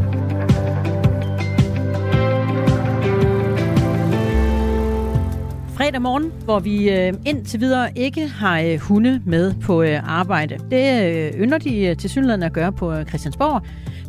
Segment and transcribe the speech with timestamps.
[5.77, 10.59] fredag morgen, hvor vi øh, indtil videre ikke har øh, hunde med på øh, arbejde.
[10.71, 13.63] Det ynder de til synligheden at gøre på Christiansborg,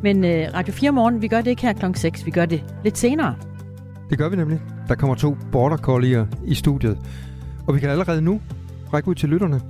[0.03, 1.85] men Radio 4 morgen, vi gør det ikke her kl.
[1.95, 3.35] 6, vi gør det lidt senere.
[4.09, 4.61] Det gør vi nemlig.
[4.87, 6.97] Der kommer to border collier i studiet.
[7.67, 8.41] Og vi kan allerede nu
[8.93, 9.61] række ud til lytterne.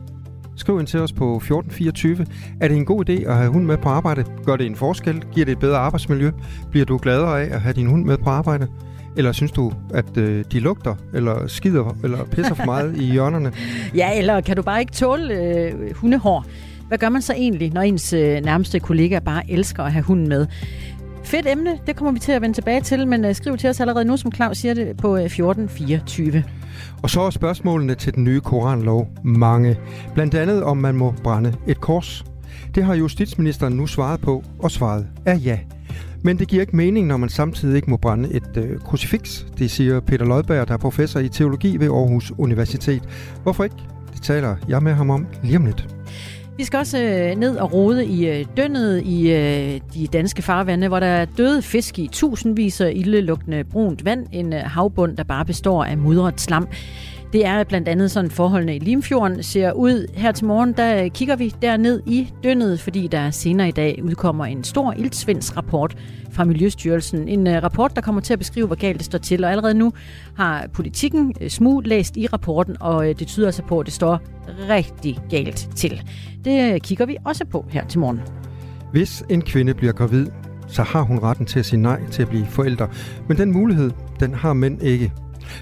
[0.56, 2.26] Skriv ind til os på 1424.
[2.62, 4.26] Er det en god idé at have hund med på arbejde?
[4.46, 5.24] Gør det en forskel?
[5.34, 6.32] Giver det et bedre arbejdsmiljø?
[6.72, 8.68] Bliver du gladere af at have din hund med på arbejde?
[9.18, 13.52] Eller synes du, at øh, de lugter, eller skider, eller pisser for meget i hjørnerne?
[13.96, 16.46] Ja, eller kan du bare ikke tåle øh, hundehår?
[16.88, 20.30] Hvad gør man så egentlig, når ens øh, nærmeste kollega bare elsker at have hunden
[20.30, 20.48] med?
[21.24, 23.80] Fedt emne, det kommer vi til at vende tilbage til, men øh, skriv til os
[23.80, 26.44] allerede nu, som Claus siger det, på øh, 1424.
[27.04, 29.78] Og så er spørgsmålene til den nye koranlov mange.
[30.14, 32.26] Blandt andet, om man må brænde et kors.
[32.76, 35.60] Det har justitsministeren nu svaret på, og svaret er ja.
[36.24, 39.72] Men det giver ikke mening, når man samtidig ikke må brænde et øh, krucifix, Det
[39.72, 43.04] siger Peter Lodberg, der er professor i teologi ved Aarhus Universitet.
[43.44, 43.76] Hvorfor ikke?
[44.14, 46.01] Det taler jeg med ham om lige om lidt.
[46.62, 50.88] Vi skal også øh, ned og rode i øh, dønnet i øh, de danske farvande,
[50.88, 54.28] hvor der er døde fisk i tusindvis af ildelugtende brunt vand.
[54.32, 56.68] En øh, havbund, der bare består af mudret slam.
[57.34, 60.08] Det er blandt andet sådan forholdene i Limfjorden ser ud.
[60.14, 64.00] Her til morgen, der øh, kigger vi derned i dønnet, fordi der senere i dag
[64.04, 65.98] udkommer en stor iltsvindsrapport
[66.32, 67.28] fra Miljøstyrelsen.
[67.28, 69.44] En øh, rapport, der kommer til at beskrive, hvor galt det står til.
[69.44, 69.94] Og allerede nu
[70.38, 74.20] har politikken øh, smug læst i rapporten, og det tyder altså på, at det står
[74.70, 76.02] rigtig galt til.
[76.46, 78.20] Det kigger vi også på her til morgen.
[78.92, 80.28] Hvis en kvinde bliver gravid,
[80.68, 82.88] så har hun retten til at sige nej til at blive forælder.
[83.28, 85.14] Men den mulighed, den har mænd ikke.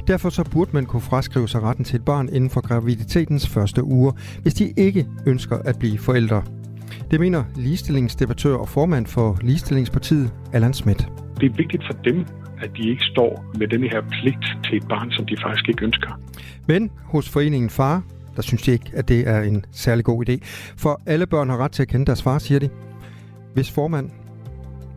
[0.07, 3.83] Derfor så burde man kunne fraskrive sig retten til et barn inden for graviditetens første
[3.83, 6.43] uger, hvis de ikke ønsker at blive forældre.
[7.11, 11.07] Det mener ligestillingsdebattør og formand for Ligestillingspartiet, Allan Schmidt.
[11.39, 12.25] Det er vigtigt for dem,
[12.61, 15.85] at de ikke står med denne her pligt til et barn, som de faktisk ikke
[15.85, 16.19] ønsker.
[16.67, 18.03] Men hos foreningen Far,
[18.35, 20.37] der synes de ikke, at det er en særlig god idé.
[20.77, 22.69] For alle børn har ret til at kende deres far, siger de.
[23.53, 24.09] Hvis formand,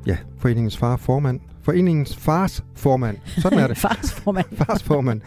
[0.06, 3.76] ja, foreningens far formand, foreningens fars formand, sådan er det.
[3.86, 4.46] fars formand.
[4.56, 5.20] fars formand.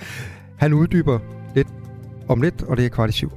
[0.58, 1.20] Han uddyber
[1.56, 1.68] lidt
[2.28, 3.32] om lidt, og det er kvart i syv.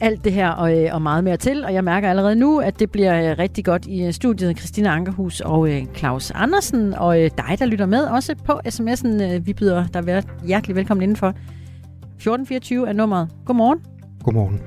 [0.00, 2.78] Alt det her og, øh, og meget mere til, og jeg mærker allerede nu, at
[2.80, 7.56] det bliver øh, rigtig godt i øh, studiet Christina Ankerhus og Claus Andersen, og dig,
[7.58, 9.38] der lytter med, også på sms'en.
[9.38, 11.28] Vi byder dig hjertelig velkommen indenfor.
[11.28, 13.28] 1424 er nummeret.
[13.44, 13.78] Godmorgen.
[14.22, 14.60] Godmorgen.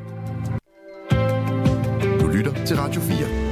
[2.20, 3.47] Du lytter til Radio 4.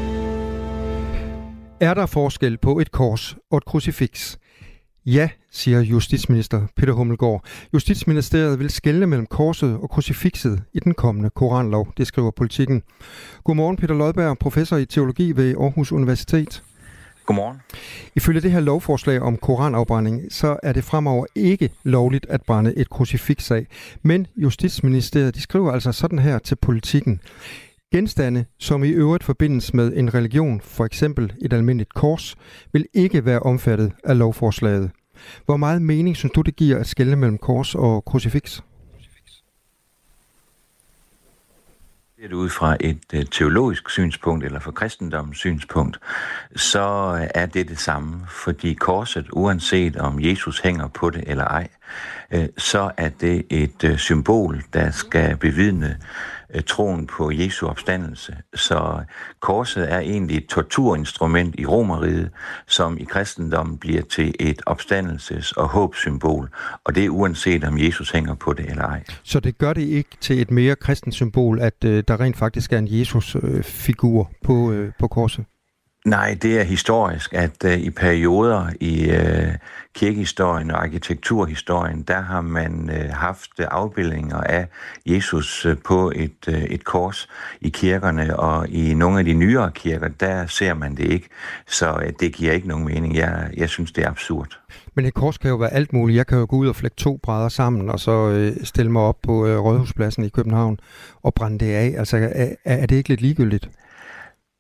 [1.80, 4.40] Er der forskel på et kors og et krucifiks?
[5.06, 7.46] Ja, siger justitsminister Peter Hummelgaard.
[7.74, 12.84] Justitsministeriet vil skelne mellem korset og krucifixet i den kommende koranlov, det skriver politikken.
[13.44, 16.64] Godmorgen Peter Lodberg, professor i teologi ved Aarhus Universitet.
[17.26, 17.62] Godmorgen.
[18.16, 22.90] Ifølge det her lovforslag om koranafbrænding, så er det fremover ikke lovligt at brænde et
[22.90, 23.68] krucifiks af.
[24.02, 27.20] Men Justitsministeriet de skriver altså sådan her til politikken.
[27.92, 32.36] Genstande, som i øvrigt forbindes med en religion, for eksempel et almindeligt kors,
[32.74, 34.92] vil ikke være omfattet af lovforslaget.
[35.46, 38.64] Hvor meget mening synes du, det giver at skelne mellem kors og krucifiks?
[42.30, 46.00] det ud fra et øh, teologisk synspunkt eller fra kristendommens synspunkt,
[46.56, 46.82] så
[47.36, 51.68] er det det samme, fordi korset, uanset om Jesus hænger på det eller ej,
[52.32, 55.98] øh, så er det et øh, symbol, der skal bevidne
[56.56, 58.38] Øh, troen på Jesu opstandelse.
[58.54, 59.04] Så
[59.40, 62.30] korset er egentlig et torturinstrument i romeriet,
[62.68, 66.50] som i kristendommen bliver til et opstandelses- og håbssymbol.
[66.84, 69.04] Og det er uanset om Jesus hænger på det eller ej.
[69.24, 72.74] Så det gør det ikke til et mere kristent symbol, at øh, der rent faktisk
[72.74, 75.46] er en Jesus-figur øh, på, øh, på korset?
[76.06, 79.54] Nej, det er historisk, at uh, i perioder i uh,
[79.96, 84.68] kirkehistorien og arkitekturhistorien, der har man uh, haft afbildninger af
[85.06, 87.30] Jesus uh, på et, uh, et kors
[87.62, 91.30] i kirkerne, og i nogle af de nyere kirker, der ser man det ikke.
[91.68, 93.16] Så uh, det giver ikke nogen mening.
[93.16, 94.60] Jeg, jeg synes, det er absurd.
[94.96, 96.18] Men et kors kan jo være alt muligt.
[96.18, 99.02] Jeg kan jo gå ud og flække to brædder sammen, og så øh, stille mig
[99.02, 100.80] op på øh, Rådhuspladsen i København
[101.24, 101.94] og brænde det af.
[101.98, 103.70] Altså, er, er det ikke lidt ligegyldigt?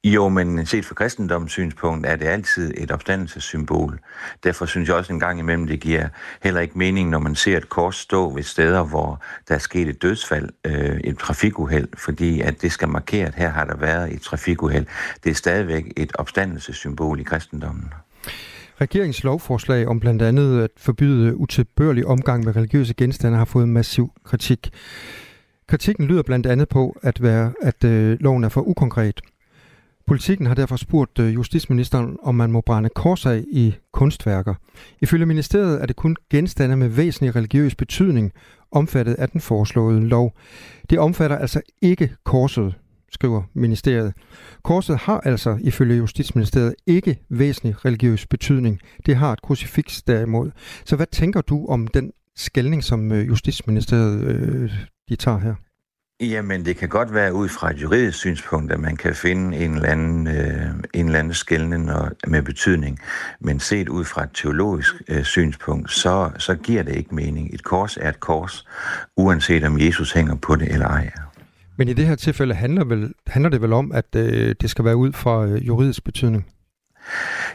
[0.07, 3.99] Jo, men set fra kristendommens synspunkt er det altid et opstandelsessymbol.
[4.43, 6.07] Derfor synes jeg også en gang imellem, det giver
[6.43, 9.87] heller ikke mening, når man ser et kors stå ved steder, hvor der er sket
[9.87, 14.13] et dødsfald, øh, et trafikuheld, fordi at det skal markere, at her har der været
[14.13, 14.85] et trafikuheld.
[15.23, 17.93] Det er stadigvæk et opstandelsessymbol i kristendommen.
[18.81, 24.11] Regeringens lovforslag om blandt andet at forbyde utilbørlig omgang med religiøse genstande har fået massiv
[24.23, 24.69] kritik.
[25.67, 29.21] Kritikken lyder blandt andet på, at, være, at øh, loven er for ukonkret.
[30.07, 34.53] Politikken har derfor spurgt øh, justitsministeren, om man må brænde kors af i kunstværker.
[35.01, 38.31] Ifølge ministeriet er det kun genstande med væsentlig religiøs betydning
[38.71, 40.33] omfattet af den foreslåede lov.
[40.89, 42.75] Det omfatter altså ikke korset,
[43.11, 44.13] skriver ministeriet.
[44.63, 48.79] Korset har altså ifølge Justitsministeriet ikke væsentlig religiøs betydning.
[49.05, 50.51] Det har et krucifiks derimod.
[50.85, 54.71] Så hvad tænker du om den skældning, som øh, Justitsministeriet øh,
[55.09, 55.55] de tager her?
[56.21, 59.75] Jamen, det kan godt være ud fra et juridisk synspunkt, at man kan finde en
[59.75, 61.89] eller anden, øh, en eller anden skældning
[62.27, 62.99] med betydning.
[63.39, 67.53] Men set ud fra et teologisk øh, synspunkt, så, så giver det ikke mening.
[67.53, 68.65] Et kors er et kors,
[69.17, 71.11] uanset om Jesus hænger på det eller ej.
[71.77, 74.85] Men i det her tilfælde handler, vel, handler det vel om, at øh, det skal
[74.85, 76.45] være ud fra øh, juridisk betydning?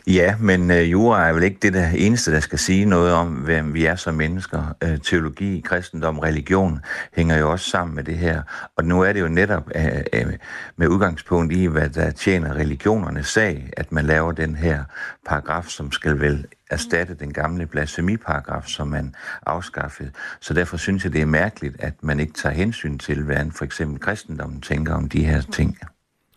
[0.06, 3.29] Ja, men øh, jura er vel ikke det der eneste, der skal sige noget om,
[3.29, 4.75] hvem vi er som mennesker.
[4.85, 6.81] Øh, teologi, kristendom, religion
[7.17, 8.43] hænger jo også sammen med det her.
[8.76, 10.32] Og nu er det jo netop øh, øh,
[10.76, 14.85] med udgangspunkt i, hvad der tjener religionernes sag, at man laver den her
[15.26, 19.14] paragraf, som skal vel erstatte den gamle blasfemiparagraf, som man
[19.47, 20.11] afskaffede.
[20.41, 23.64] Så derfor synes jeg, det er mærkeligt, at man ikke tager hensyn til, hvad for
[23.64, 25.79] eksempel kristendommen tænker om de her ting.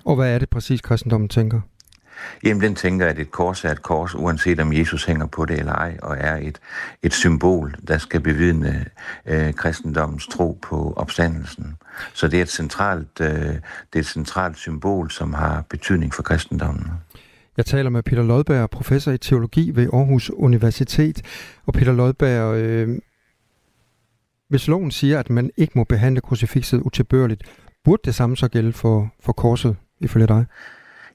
[0.05, 1.61] Og hvad er det præcis, kristendommen tænker?
[2.43, 5.59] Jamen, den tænker, at et kors er et kors, uanset om Jesus hænger på det
[5.59, 6.59] eller ej, og er et,
[7.03, 8.85] et symbol, der skal bevidne
[9.25, 11.75] øh, kristendommens tro på opstandelsen.
[12.13, 13.59] Så det er, et centralt, øh, det
[13.93, 16.87] er et centralt symbol, som har betydning for kristendommen.
[17.57, 21.21] Jeg taler med Peter Lodberg, professor i teologi ved Aarhus Universitet.
[21.65, 22.99] Og Peter Lodberg, øh,
[24.49, 27.43] hvis loven siger, at man ikke må behandle krucifixet utilbørligt,
[27.83, 30.45] burde det samme så gælde for, for korset, ifølge dig?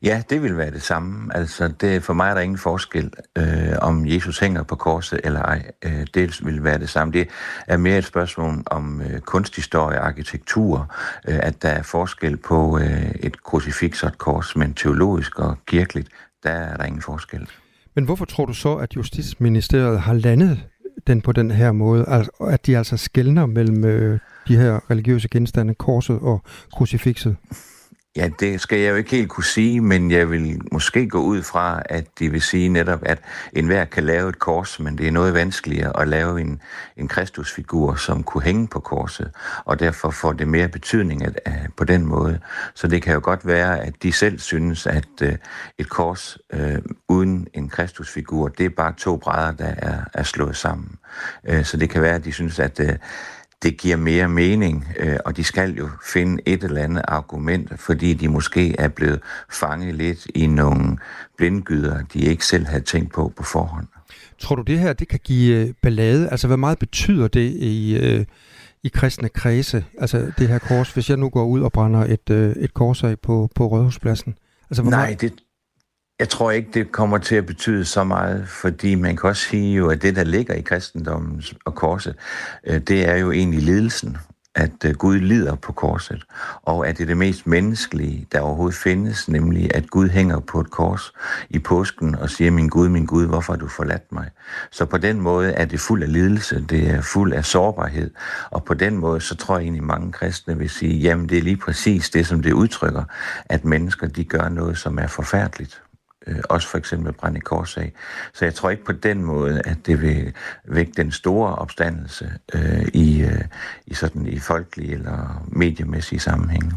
[0.03, 1.37] Ja, det vil være det samme.
[1.37, 3.45] Altså, det, for mig er der ingen forskel, øh,
[3.81, 5.71] om Jesus hænger på korset eller ej.
[5.85, 7.12] Øh, det vil være det samme.
[7.12, 7.29] Det
[7.67, 10.95] er mere et spørgsmål om øh, kunsthistorie og arkitektur,
[11.29, 15.56] øh, at der er forskel på øh, et krucifiks og et kors, men teologisk og
[15.67, 16.09] kirkeligt,
[16.43, 17.49] der er der ingen forskel.
[17.95, 20.61] Men hvorfor tror du så, at Justitsministeriet har landet
[21.06, 24.19] den på den her måde, altså, at de altså skældner mellem øh,
[24.49, 26.43] de her religiøse genstande, korset og
[26.73, 27.37] krucifixet?
[28.19, 31.43] Ja, det skal jeg jo ikke helt kunne sige, men jeg vil måske gå ud
[31.43, 33.19] fra, at det vil sige netop, at
[33.53, 36.61] enhver kan lave et kors, men det er noget vanskeligere at lave en,
[36.97, 39.31] en kristusfigur, som kunne hænge på korset,
[39.65, 42.41] og derfor får det mere betydning at, at, på den måde.
[42.75, 45.29] Så det kan jo godt være, at de selv synes, at uh,
[45.79, 46.76] et kors uh,
[47.09, 50.99] uden en kristusfigur, det er bare to brædder, der er, er slået sammen.
[51.49, 52.88] Uh, så det kan være, at de synes, at uh,
[53.62, 58.14] det giver mere mening, øh, og de skal jo finde et eller andet argument, fordi
[58.14, 59.20] de måske er blevet
[59.52, 60.99] fanget lidt i nogle
[61.37, 63.87] blindgyder, de ikke selv havde tænkt på på forhånd.
[64.38, 66.28] Tror du, det her det kan give øh, ballade?
[66.28, 68.25] Altså, hvad meget betyder det i, øh,
[68.82, 69.84] i kristne kredse?
[69.99, 73.19] Altså, det her kors, hvis jeg nu går ud og brænder et, et kors af
[73.19, 74.34] på, på Rådhuspladsen?
[74.70, 75.20] Altså, hvor Nej, meget...
[75.20, 75.32] det,
[76.19, 79.76] jeg tror ikke, det kommer til at betyde så meget, fordi man kan også sige
[79.76, 82.15] jo, at det, der ligger i kristendommen og korset,
[82.67, 84.17] øh, det er jo egentlig lidelsen,
[84.55, 86.25] at øh, Gud lider på korset,
[86.62, 90.61] og at det er det mest menneskelige, der overhovedet findes, nemlig at Gud hænger på
[90.61, 91.12] et kors
[91.50, 94.31] i påsken og siger, min Gud, min Gud, hvorfor har du forladt mig?
[94.71, 98.11] Så på den måde er det fuld af lidelse, det er fuld af sårbarhed,
[98.50, 101.42] og på den måde, så tror jeg egentlig, mange kristne vil sige, jamen det er
[101.42, 103.04] lige præcis det, som det udtrykker,
[103.45, 105.83] at mennesker, de gør noget, som er forfærdeligt
[106.28, 107.70] øh, også for eksempel brænde kors.
[108.35, 110.32] Så jeg tror ikke på den måde, at det vil
[110.64, 113.44] vække den store opstandelse øh, i, øh,
[113.87, 116.73] i sådan i folkelige eller mediemæssige sammenhænge.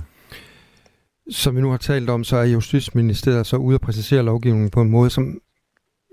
[1.31, 4.81] Som vi nu har talt om, så er Justitsministeriet så ude at præcisere lovgivningen på
[4.81, 5.37] en måde, som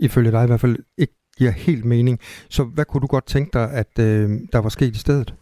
[0.00, 2.21] ifølge dig i hvert fald ikke giver helt mening.
[2.49, 5.35] Så hvad kunne du godt tænke dig, at øh, der var sket i stedet?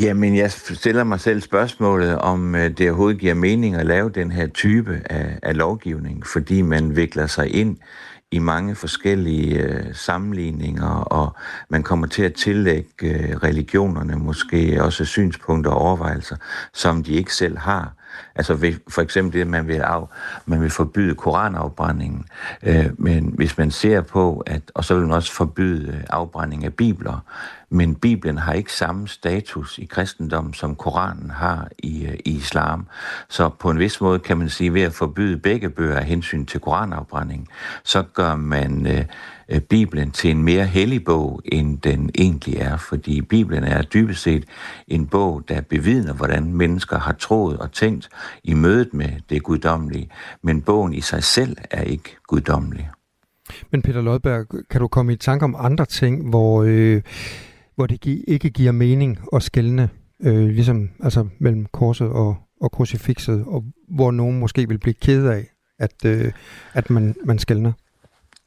[0.00, 4.32] Jamen, jeg stiller mig selv spørgsmålet, om øh, det overhovedet giver mening at lave den
[4.32, 7.76] her type af, af lovgivning, fordi man vikler sig ind
[8.30, 11.36] i mange forskellige øh, sammenligninger, og
[11.68, 16.36] man kommer til at tillægge øh, religionerne måske også synspunkter og overvejelser,
[16.72, 17.94] som de ikke selv har.
[18.34, 20.08] Altså for eksempel det, at man vil, af,
[20.46, 22.24] man vil forbyde koranafbrændingen.
[22.62, 26.64] Øh, men hvis man ser på, at, og så vil man også forbyde øh, afbrænding
[26.64, 27.20] af bibler,
[27.70, 32.86] men Bibelen har ikke samme status i kristendommen, som Koranen har i, øh, i islam.
[33.28, 36.46] Så på en vis måde kan man sige, ved at forbyde begge bøger af hensyn
[36.46, 37.48] til koranafbrænding,
[37.84, 39.04] så gør man øh,
[39.48, 42.76] Øh, Bibelen til en mere hellig bog, end den egentlig er.
[42.76, 44.44] Fordi Bibelen er dybest set
[44.88, 48.08] en bog, der bevidner, hvordan mennesker har troet og tænkt
[48.44, 50.08] i mødet med det guddommelige.
[50.42, 52.90] Men bogen i sig selv er ikke guddommelig.
[53.70, 56.62] Men Peter Lodberg, kan du komme i tanke om andre ting, hvor...
[56.66, 57.02] Øh
[57.74, 59.88] hvor det ikke giver mening at skælne
[60.22, 65.26] øh, ligesom altså mellem korset og, og krucifixet, og hvor nogen måske vil blive ked
[65.26, 65.46] af,
[65.78, 66.32] at, øh,
[66.72, 67.72] at man, man skældner?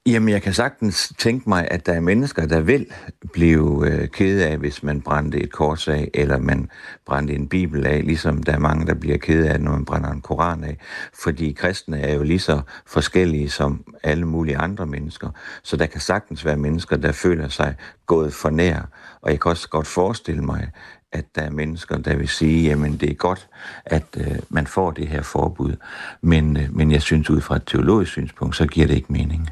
[0.08, 2.86] Jamen, jeg kan sagtens tænke mig, at der er mennesker, der vil
[3.34, 6.70] blive øh, kede af, hvis man brændte et kors af, eller man
[7.06, 10.12] brændte en bibel af, ligesom der er mange, der bliver kede af, når man brænder
[10.12, 10.78] en koran af.
[11.24, 15.30] Fordi kristne er jo lige så forskellige som alle mulige andre mennesker.
[15.64, 18.90] Så der kan sagtens være mennesker, der føler sig gået for nær.
[19.22, 20.72] Og jeg kan også godt forestille mig,
[21.12, 23.48] at der er mennesker, der vil sige, jamen det er godt,
[23.86, 25.76] at øh, man får det her forbud.
[26.22, 29.50] Men, øh, men jeg synes, ud fra et teologisk synspunkt, så giver det ikke mening.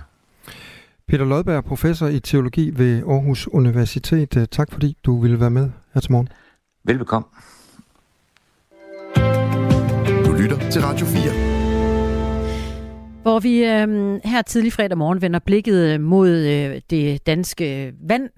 [1.07, 4.37] Peter Lodberg, professor i teologi ved Aarhus Universitet.
[4.37, 6.29] Øh, tak fordi du ville være med her til morgen.
[6.83, 7.27] Velbekomme.
[10.25, 11.21] Du lytter til Radio 4.
[13.21, 18.29] Hvor vi øh, her tidlig fredag morgen vender blikket mod øh, det danske vand,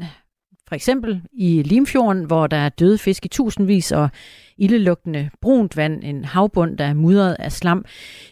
[0.67, 4.09] for eksempel i Limfjorden, hvor der er døde fisk i tusindvis, og
[4.57, 7.85] ildelugtende brunt vand, en havbund, der er mudret af slam.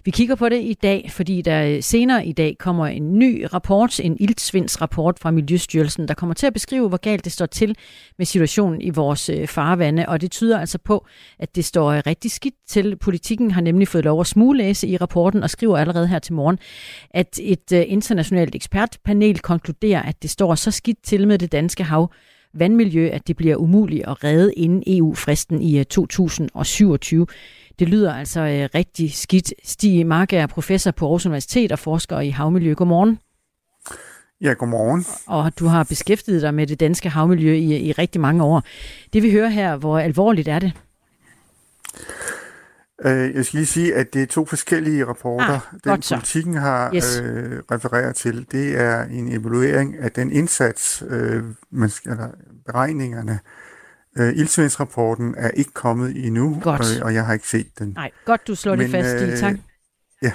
[0.06, 3.46] Vi kigger på det i dag, fordi der øh, senere i dag kommer en ny
[3.54, 7.76] rapport, en iltsvindsrapport fra Miljøstyrelsen, der kommer til at beskrive, hvor galt det står til
[8.18, 11.08] med situationen i vores øh, farvande, og det tyder altså på,
[11.40, 12.96] at det står øh, rigtig skidt til.
[12.96, 16.60] Politikken har nemlig fået lov at smuglæse i rapporten og skriver allerede her til morgen,
[17.10, 22.12] at et internationalt ekspertpanel konkluderer, at det står så skidt til med det danske hav,
[22.56, 27.22] vandmiljø, at det bliver umuligt at redde inden EU-fristen i 2027.
[27.22, 27.28] Øh,
[27.80, 29.54] det lyder altså øh, rigtig skidt.
[29.64, 32.74] Stig Mark er professor på Aarhus Universitet og forsker i havmiljø.
[32.74, 33.20] Godmorgen.
[34.42, 35.06] Ja, godmorgen.
[35.28, 38.64] Og du har beskæftiget dig med det danske havmiljø i, i rigtig mange år.
[39.14, 40.72] Det vi hører her, hvor alvorligt er det?
[43.02, 45.60] Øh, jeg skal lige sige, at det er to forskellige rapporter.
[45.74, 47.22] Ah, den politikken har yes.
[47.24, 52.30] øh, refereret til, det er en evaluering af den indsats, øh, man skal, eller
[52.66, 53.40] beregningerne.
[54.18, 56.98] Øh, Ildsvindsrapporten er ikke kommet endnu, godt.
[56.98, 57.90] Øh, og jeg har ikke set den.
[57.96, 59.56] Nej, godt du slår Men, det fast øh, i, tak.
[60.22, 60.32] Ja.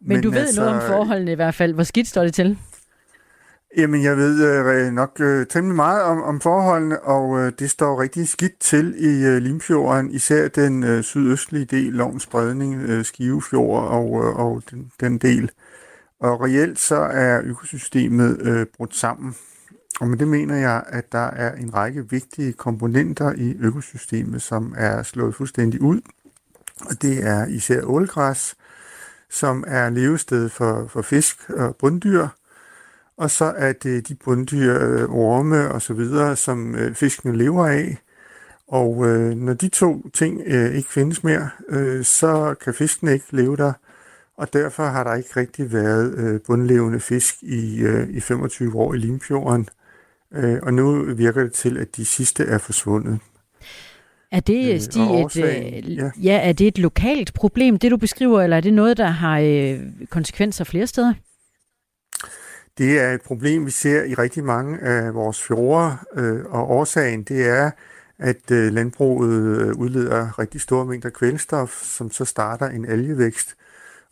[0.00, 1.74] Men, Men du ved altså, noget om forholdene i hvert fald.
[1.74, 2.58] Hvor skidt står det til?
[3.78, 8.00] Jamen, jeg ved øh, nok øh, temmelig meget om, om forholdene, og øh, det står
[8.00, 13.84] rigtig skidt til i øh, Limfjorden, især den øh, sydøstlige del, Lovens Bredning, øh, Skivefjord
[13.88, 15.50] og, øh, og den, den del.
[16.20, 19.34] Og reelt så er økosystemet øh, brudt sammen.
[20.00, 24.74] Og med det mener jeg, at der er en række vigtige komponenter i økosystemet, som
[24.76, 26.00] er slået fuldstændig ud.
[26.80, 28.56] Og det er især ålgræs,
[29.30, 32.28] som er levested for, for fisk og bunddyr,
[33.18, 37.66] og så er det de bunddyr, øh, orme og så videre, som øh, fiskene lever
[37.66, 37.96] af.
[38.68, 43.26] Og øh, når de to ting øh, ikke findes mere, øh, så kan fiskene ikke
[43.30, 43.72] leve der,
[44.36, 48.94] og derfor har der ikke rigtig været øh, bundlevende fisk i, øh, i 25 år
[48.94, 49.68] i Limfjorden.
[50.34, 53.18] Øh, og nu virker det til, at de sidste er forsvundet.
[54.32, 56.10] Er det, øh, Stig, et, øh, ja.
[56.22, 59.38] ja, er det et lokalt problem, det du beskriver, eller er det noget, der har
[59.38, 61.14] øh, konsekvenser flere steder?
[62.78, 67.22] Det er et problem, vi ser i rigtig mange af vores fjorde, øh, og årsagen
[67.22, 67.70] det er,
[68.18, 73.56] at øh, landbruget øh, udleder rigtig store mængder kvælstof, som så starter en algevækst.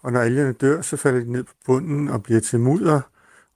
[0.02, 3.00] Og når algerne dør, så falder de ned på bunden og bliver til mudder,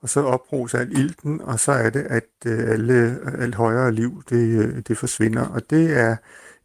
[0.02, 3.92] og så opbruges al ilten, og så er det, at øh, alle, øh, alt højere
[3.92, 5.46] liv det, det forsvinder.
[5.46, 6.16] Og det er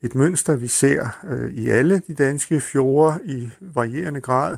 [0.02, 1.10] et mønster, vi ser
[1.52, 4.58] i alle de danske fjorde i varierende grad,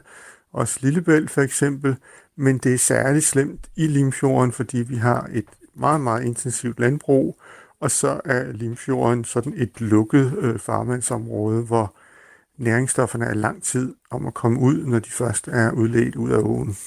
[0.54, 1.96] også Lillebælt for eksempel,
[2.38, 7.40] men det er særligt slemt i Limfjorden, fordi vi har et meget, meget intensivt landbrug,
[7.80, 11.96] og så er Limfjorden sådan et lukket øh, farvandsområde, hvor
[12.58, 16.38] næringsstofferne er lang tid om at komme ud, når de først er udledt ud af
[16.38, 16.78] åen.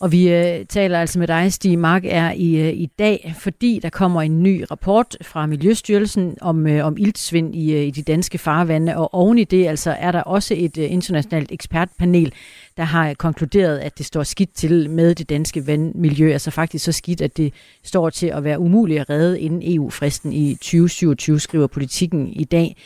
[0.00, 3.80] Og vi øh, taler altså med dig, Stig Mark, er i, øh, i dag, fordi
[3.82, 8.02] der kommer en ny rapport fra Miljøstyrelsen om, øh, om iltsvind i, øh, i de
[8.02, 12.32] danske farvande, og oven i det altså er der også et øh, internationalt ekspertpanel,
[12.76, 16.92] der har konkluderet, at det står skidt til med det danske vandmiljø, altså faktisk så
[16.92, 21.66] skidt, at det står til at være umuligt at redde inden EU-fristen i 2027, skriver
[21.66, 22.76] politikken i dag.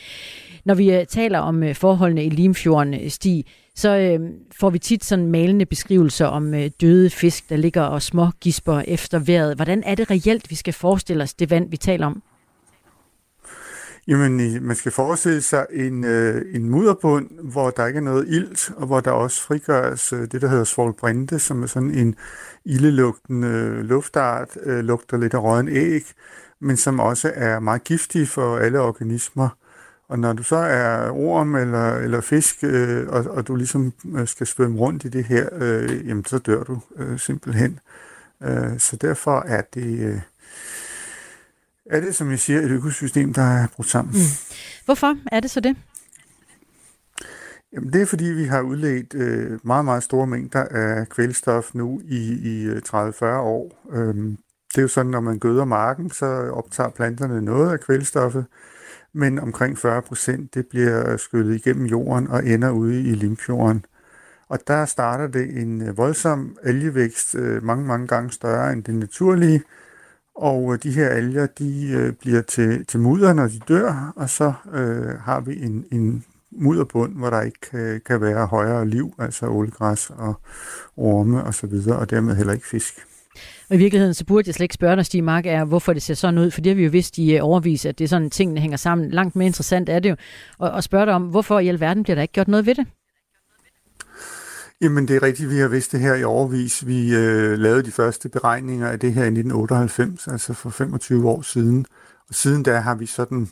[0.65, 3.45] Når vi øh, taler om øh, forholdene i Limfjorden, Stig,
[3.81, 8.01] så øh, får vi tit sådan malende beskrivelser om øh, døde fisk, der ligger og
[8.01, 9.55] små gisper efter vejret.
[9.55, 12.21] Hvordan er det reelt, vi skal forestille os det vand, vi taler om?
[14.07, 18.71] Jamen, man skal forestille sig en, øh, en mudderbund, hvor der ikke er noget ilt,
[18.77, 22.15] og hvor der også frigøres øh, det, der hedder svolbrinte, som er sådan en
[22.65, 26.03] ildelugtende øh, luftart, øh, lugter lidt af råden æg,
[26.59, 29.49] men som også er meget giftig for alle organismer.
[30.11, 34.27] Og når du så er orm eller, eller fisk, øh, og, og du ligesom øh,
[34.27, 37.79] skal svømme rundt i det her, øh, jamen så dør du øh, simpelthen.
[38.43, 39.99] Øh, så derfor er det...
[39.99, 40.19] Øh,
[41.85, 44.13] er det, som jeg siger, et økosystem, der er brudt sammen.
[44.13, 44.19] Mm.
[44.85, 45.75] Hvorfor er det så det?
[47.73, 52.01] Jamen, det er fordi, vi har udledt øh, meget, meget store mængder af kvælstof nu
[52.05, 53.87] i, i 30-40 øh, år.
[53.91, 54.37] Øhm,
[54.71, 58.45] det er jo sådan, når man gøder marken, så optager planterne noget af kvælstoffet,
[59.13, 63.85] men omkring 40 procent, det bliver skyllet igennem jorden og ender ude i Limfjorden.
[64.49, 68.95] Og der starter det en øh, voldsom algevækst, øh, mange, mange gange større end det
[68.95, 69.63] naturlige,
[70.35, 74.53] og øh, de her alger, de bliver til, til mudder, når de dør, og så
[74.73, 79.47] øh, har vi en, en mudderbund, hvor der ikke kan, kan være højere liv, altså
[79.47, 80.33] ålegræs og
[80.97, 83.05] orme og så videre, og dermed heller ikke fisk.
[83.69, 86.01] Og i virkeligheden, så burde jeg slet ikke spørge dig, Stig Mark, er, hvorfor det
[86.01, 88.09] ser sådan ud, for det har vi jo vidst i øh, overvis, at det er
[88.09, 89.11] sådan, tingene hænger sammen.
[89.11, 90.15] Langt mere interessant er det jo
[90.65, 92.87] at, spørge dig om, hvorfor i alverden bliver der ikke gjort noget ved det?
[94.81, 96.87] Jamen, det er rigtigt, vi har vidst det her i overvis.
[96.87, 101.41] Vi øh, lavede de første beregninger af det her i 1998, altså for 25 år
[101.41, 101.85] siden.
[102.29, 103.47] Og siden da har vi sådan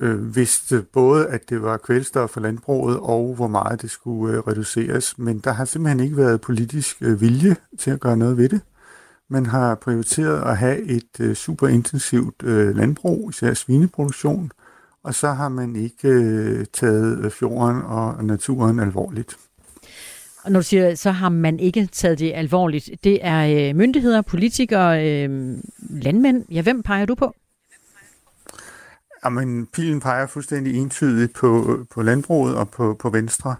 [0.00, 4.36] øh, vidste øh, både, at det var kvælstof for landbruget, og hvor meget det skulle
[4.36, 5.18] øh, reduceres.
[5.18, 8.60] Men der har simpelthen ikke været politisk øh, vilje til at gøre noget ved det.
[9.32, 14.52] Man har prioriteret at have et øh, super intensivt øh, landbrug, især svineproduktion,
[15.02, 19.36] og så har man ikke øh, taget øh, fjorden og naturen alvorligt.
[20.44, 22.90] Og når du siger, så har man ikke taget det alvorligt.
[23.04, 25.56] Det er øh, myndigheder, politikere, øh,
[25.90, 26.44] landmænd.
[26.50, 27.34] Ja, hvem peger du på?
[29.24, 33.54] Jamen, pilen peger fuldstændig entydigt på, på landbruget og på, på Venstre,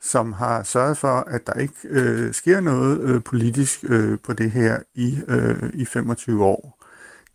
[0.00, 4.50] som har sørget for, at der ikke øh, sker noget øh, politisk øh, på det
[4.50, 6.84] her i, øh, i 25 år.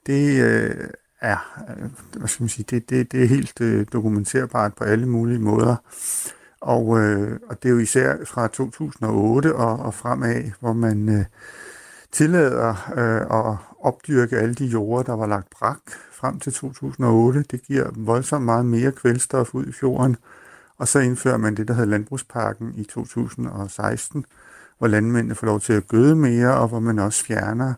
[0.05, 0.89] Det øh,
[1.21, 5.05] er, øh, hvad skal man sige, det, det, det er helt øh, dokumenterbart på alle
[5.05, 5.75] mulige måder.
[6.61, 11.25] Og, øh, og det er jo især fra 2008 og, og fremad, hvor man øh,
[12.11, 17.43] tillader øh, at opdyrke alle de jorder, der var lagt brak frem til 2008.
[17.51, 20.17] Det giver voldsomt meget mere kvælstof ud i fjorden.
[20.83, 24.25] Og så indfører man det, der hedder Landbrugsparken i 2016,
[24.77, 27.73] hvor landmændene får lov til at gøde mere, og hvor man også fjerner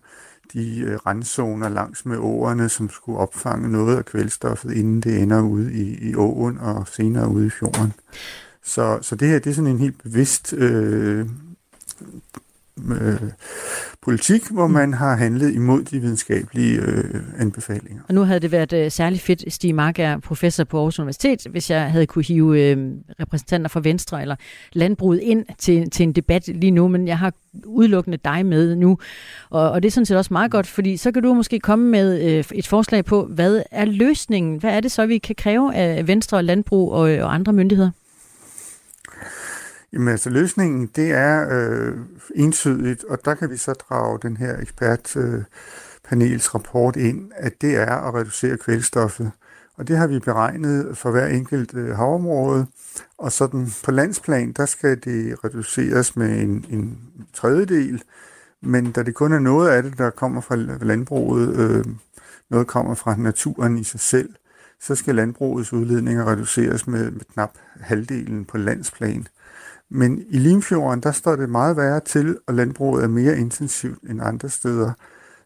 [0.54, 5.42] de øh, randzoner langs med åerne, som skulle opfange noget af kvælstoffet, inden det ender
[5.42, 7.94] ude i, i åen og senere ude i fjorden.
[8.64, 11.28] Så, så det her det er sådan en helt bevidst øh,
[12.84, 13.32] øh,
[14.02, 18.02] politik, hvor man har handlet imod de videnskabelige øh, anbefalinger.
[18.08, 21.48] Og nu havde det været øh, særlig fedt, Stig Mark er professor på Aarhus Universitet,
[21.50, 24.36] hvis jeg havde kunne hive øh, repræsentanter fra Venstre eller
[24.74, 27.34] landbruget ind til, til en debat lige nu, men jeg har
[27.66, 28.98] udelukkende dig med nu.
[29.50, 31.90] Og, og det er sådan set også meget godt, fordi så kan du måske komme
[31.90, 34.58] med øh, et forslag på, hvad er løsningen?
[34.58, 37.92] Hvad er det så, vi kan kræve af Venstre, landbrug og, øh, og andre myndigheder?
[39.96, 41.98] Jamen altså løsningen, det er øh,
[42.36, 47.76] entydigt, og der kan vi så drage den her ekspertpanels øh, rapport ind, at det
[47.76, 49.32] er at reducere kvælstoffet.
[49.78, 52.68] Og det har vi beregnet for hver enkelt øh, havområde,
[53.18, 57.00] og sådan på landsplan, der skal det reduceres med en, en
[57.34, 58.04] tredjedel,
[58.62, 61.86] men da det kun er noget af det, der kommer fra landbruget, øh,
[62.50, 64.30] noget kommer fra naturen i sig selv,
[64.82, 69.28] så skal landbrugets udledninger reduceres med, med knap halvdelen på landsplan.
[69.92, 74.22] Men i Limfjorden, der står det meget værre til, og landbruget er mere intensivt end
[74.24, 74.92] andre steder.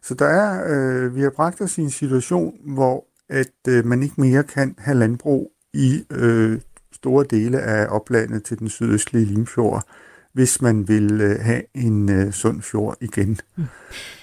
[0.02, 4.02] Så der er, øh, vi har bragt os i en situation, hvor at øh, man
[4.02, 6.60] ikke mere kan have landbrug i øh,
[6.92, 9.84] store dele af oplandet til den sydøstlige Limfjord,
[10.32, 13.38] hvis man vil øh, have en øh, sund fjord igen.
[13.56, 13.64] Mm.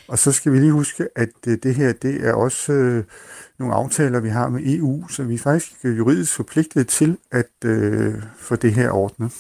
[0.07, 3.03] Og så skal vi lige huske, at øh, det her det er også øh,
[3.59, 8.13] nogle aftaler, vi har med EU, så vi er faktisk juridisk forpligtet til at øh,
[8.37, 9.31] få det her ordnet.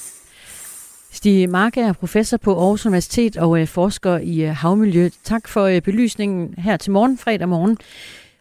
[1.17, 5.09] Stig Mark er professor på Aarhus Universitet og øh, forsker i øh, havmiljø.
[5.23, 7.77] Tak for øh, belysningen her til morgen, fredag morgen.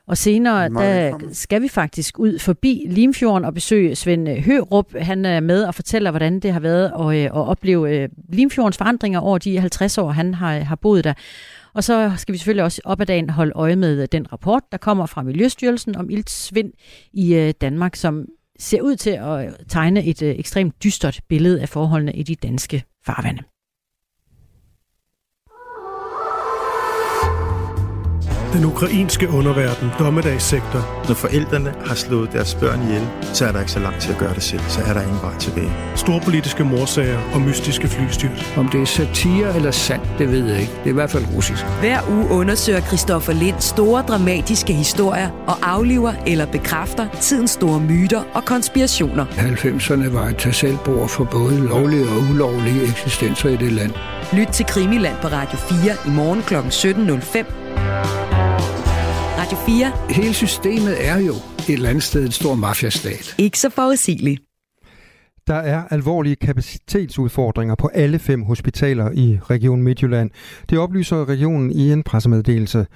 [0.07, 4.95] Og senere der skal vi faktisk ud forbi Limfjorden og besøge Svend Hørup.
[5.01, 9.39] Han er med og fortæller, hvordan det har været at, at opleve Limfjordens forandringer over
[9.39, 11.15] de 50 år, han har, har boet der.
[11.75, 14.79] Og så skal vi selvfølgelig også op ad dagen holde øje med den rapport, der
[14.79, 16.73] kommer fra Miljøstyrelsen om iltsvind
[17.13, 18.27] i Danmark, som
[18.59, 22.85] ser ud til at tegne et øh, ekstremt dystert billede af forholdene i de danske
[23.07, 23.43] farvande.
[28.57, 31.05] Den ukrainske underverden, dommedagssektor.
[31.09, 34.19] Når forældrene har slået deres børn ihjel, så er der ikke så langt til at
[34.19, 34.61] gøre det selv.
[34.69, 35.73] Så er der ingen vej tilbage.
[35.95, 38.53] Storpolitiske morsager og mystiske flystyrt.
[38.57, 40.73] Om det er satire eller sandt, det ved jeg ikke.
[40.73, 41.65] Det er i hvert fald russisk.
[41.81, 48.23] Hver uge undersøger Christoffer Lind store dramatiske historier og afliver eller bekræfter tidens store myter
[48.35, 49.25] og konspirationer.
[49.25, 53.93] 90'erne var et tag for både lovlige og ulovlige eksistenser i det land.
[54.33, 56.55] Lyt til Krimiland på Radio 4 i morgen kl.
[56.55, 58.46] 17.05
[59.47, 59.93] Radio 4.
[60.11, 63.35] Hele systemet er jo et eller andet sted en stor mafiastat.
[63.39, 64.43] Ikke så forudsigeligt.
[65.47, 70.31] Der er alvorlige kapacitetsudfordringer på alle fem hospitaler i Region Midtjylland.
[70.71, 72.87] Det oplyser regionen i en pressemeddelelse.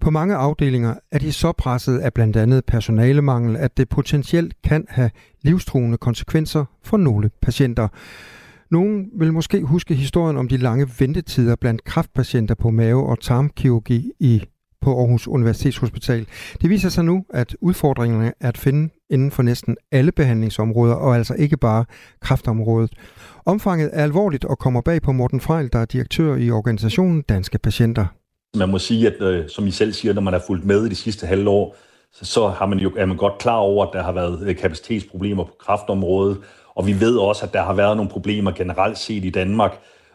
[0.00, 4.84] På mange afdelinger er de så presset af blandt andet personalemangel, at det potentielt kan
[4.88, 5.10] have
[5.42, 7.88] livstruende konsekvenser for nogle patienter.
[8.70, 14.10] Nogen vil måske huske historien om de lange ventetider blandt kraftpatienter på mave- og tarmkirurgi
[14.20, 14.42] i
[14.82, 16.26] på Aarhus Universitetshospital.
[16.62, 21.16] Det viser sig nu, at udfordringerne er at finde inden for næsten alle behandlingsområder, og
[21.16, 21.84] altså ikke bare
[22.20, 22.92] kræftområdet.
[23.46, 27.58] Omfanget er alvorligt og kommer bag på Morten Frejl, der er direktør i organisationen Danske
[27.58, 28.06] Patienter.
[28.56, 30.88] Man må sige, at øh, som I selv siger, når man har fulgt med i
[30.88, 31.76] de sidste halve år,
[32.12, 34.56] så, så har man jo, er man godt klar over, at der har været øh,
[34.56, 36.38] kapacitetsproblemer på kraftområdet,
[36.74, 39.72] og vi ved også, at der har været nogle problemer generelt set i Danmark,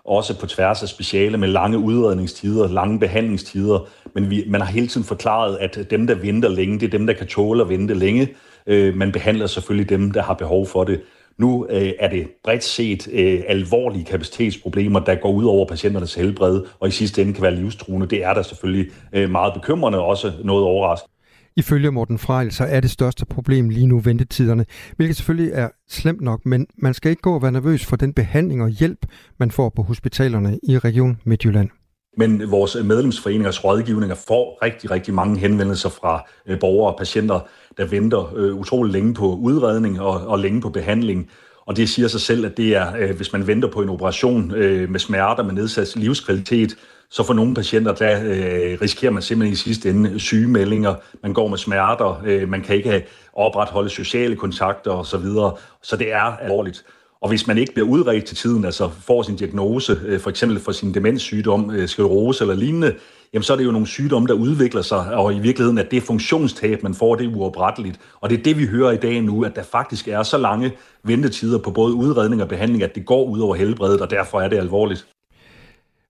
[0.08, 3.88] også på tværs af speciale med lange udredningstider, lange behandlingstider.
[4.14, 7.08] Men vi, man har hele tiden forklaret, at dem, der venter længe, det er dem,
[7.08, 8.30] der kan tåle at vente længe.
[8.68, 11.02] Øh, man behandler selvfølgelig dem, der har behov for det.
[11.38, 16.62] Nu øh, er det bredt set øh, alvorlige kapacitetsproblemer, der går ud over patienternes helbred,
[16.80, 18.08] og i sidste ende kan være livstruende.
[18.08, 21.17] Det er der selvfølgelig øh, meget bekymrende, og også noget overraskende.
[21.58, 24.66] Ifølge Morten Frejl, så er det største problem lige nu ventetiderne,
[24.96, 28.14] hvilket selvfølgelig er slemt nok, men man skal ikke gå og være nervøs for den
[28.14, 29.06] behandling og hjælp,
[29.38, 31.70] man får på hospitalerne i Region Midtjylland.
[32.18, 37.40] Men vores medlemsforeningers rådgivninger får rigtig, rigtig mange henvendelser fra øh, borgere og patienter,
[37.78, 41.30] der venter øh, utrolig længe på udredning og, og længe på behandling.
[41.66, 44.48] Og det siger sig selv, at det er, øh, hvis man venter på en operation
[44.92, 46.76] med smerter, med nedsat livskvalitet,
[47.10, 50.96] så for nogle patienter, der øh, risikerer man simpelthen i sidste ende sygemeldinger.
[51.24, 55.10] Man går med smerter, øh, man kan ikke opretholde sociale kontakter osv.
[55.10, 55.56] Så, videre.
[55.84, 56.86] så det er alvorligt.
[57.22, 60.60] Og hvis man ikke bliver udredt til tiden, altså får sin diagnose, øh, for eksempel
[60.60, 62.96] for sin demenssygdom, øh, sklerose eller lignende,
[63.34, 66.04] jamen så er det jo nogle sygdomme, der udvikler sig, og i virkeligheden, at det
[66.04, 68.00] funktionstab, man får, det er uopretteligt.
[68.22, 70.72] Og det er det, vi hører i dag nu, at der faktisk er så lange
[71.04, 74.48] ventetider på både udredning og behandling, at det går ud over helbredet, og derfor er
[74.48, 75.08] det alvorligt.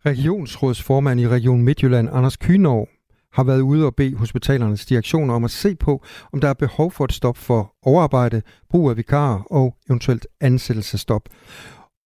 [0.08, 2.88] Regionsrådsformand i Region Midtjylland, Anders Kynov,
[3.34, 6.92] har været ude og bede hospitalernes direktioner om at se på, om der er behov
[6.92, 11.22] for et stop for overarbejde, brug af vikarer og eventuelt ansættelsestop.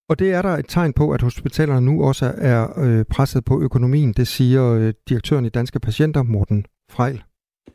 [0.08, 3.60] Og det er der et tegn på, at hospitalerne nu også er øh, presset på
[3.60, 7.22] økonomien, det siger øh, direktøren i Danske Patienter, Morten Frejl.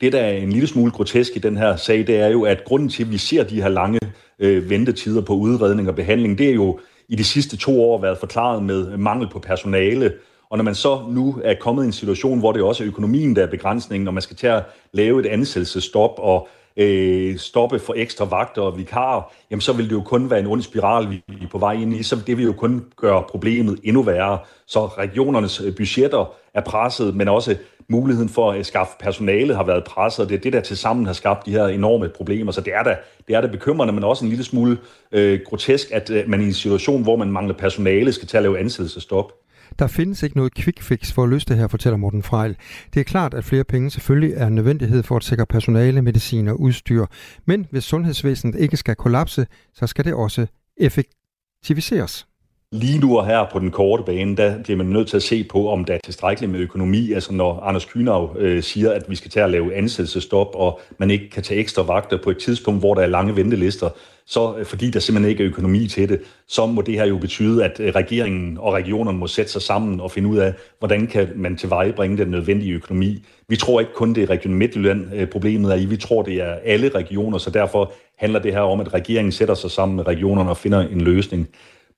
[0.01, 2.63] Det, der er en lille smule grotesk i den her sag, det er jo, at
[2.65, 3.99] grunden til, at vi ser de her lange
[4.39, 6.79] øh, ventetider på udredning og behandling, det er jo
[7.09, 10.13] i de sidste to år været forklaret med mangel på personale.
[10.49, 13.35] Og når man så nu er kommet i en situation, hvor det også er økonomien,
[13.35, 17.93] der er begrænsningen, og man skal til at lave et ansættelsestop og øh, stoppe for
[17.97, 21.23] ekstra vagter og vikarer, jamen så vil det jo kun være en ond spiral, vi
[21.41, 22.03] er på vej ind i.
[22.03, 24.39] Så det vil jo kun gøre problemet endnu værre.
[24.67, 27.55] Så regionernes øh, budgetter er presset, men også
[27.89, 31.05] muligheden for at skaffe personale har været presset, og det er det, der til sammen
[31.05, 32.51] har skabt de her enorme problemer.
[32.51, 32.97] Så det er da,
[33.27, 34.77] det er da bekymrende, men også en lille smule
[35.11, 38.43] øh, grotesk, at øh, man i en situation, hvor man mangler personale, skal til at
[38.43, 39.31] lave ansættelsestop.
[39.79, 42.55] Der findes ikke noget quick fix for at løse det her, fortæller Morten Frejl.
[42.93, 46.47] Det er klart, at flere penge selvfølgelig er en nødvendighed for at sikre personale, medicin
[46.47, 47.05] og udstyr.
[47.45, 50.47] Men hvis sundhedsvæsenet ikke skal kollapse, så skal det også
[50.77, 52.26] effektiviseres.
[52.71, 55.43] Lige nu og her på den korte bane, der bliver man nødt til at se
[55.43, 57.11] på, om der er tilstrækkeligt med økonomi.
[57.11, 61.11] Altså når Anders Kynav øh, siger, at vi skal til at lave ansættelsestop, og man
[61.11, 63.89] ikke kan tage ekstra vagter på et tidspunkt, hvor der er lange ventelister,
[64.25, 67.17] så øh, fordi der simpelthen ikke er økonomi til det, så må det her jo
[67.17, 71.07] betyde, at øh, regeringen og regionerne må sætte sig sammen og finde ud af, hvordan
[71.07, 73.25] kan man tilvejebringe den nødvendige økonomi.
[73.47, 75.85] Vi tror ikke kun, det er Region Midtjylland, øh, problemet er i.
[75.85, 79.55] Vi tror, det er alle regioner, så derfor handler det her om, at regeringen sætter
[79.55, 81.47] sig sammen med regionerne og finder en løsning.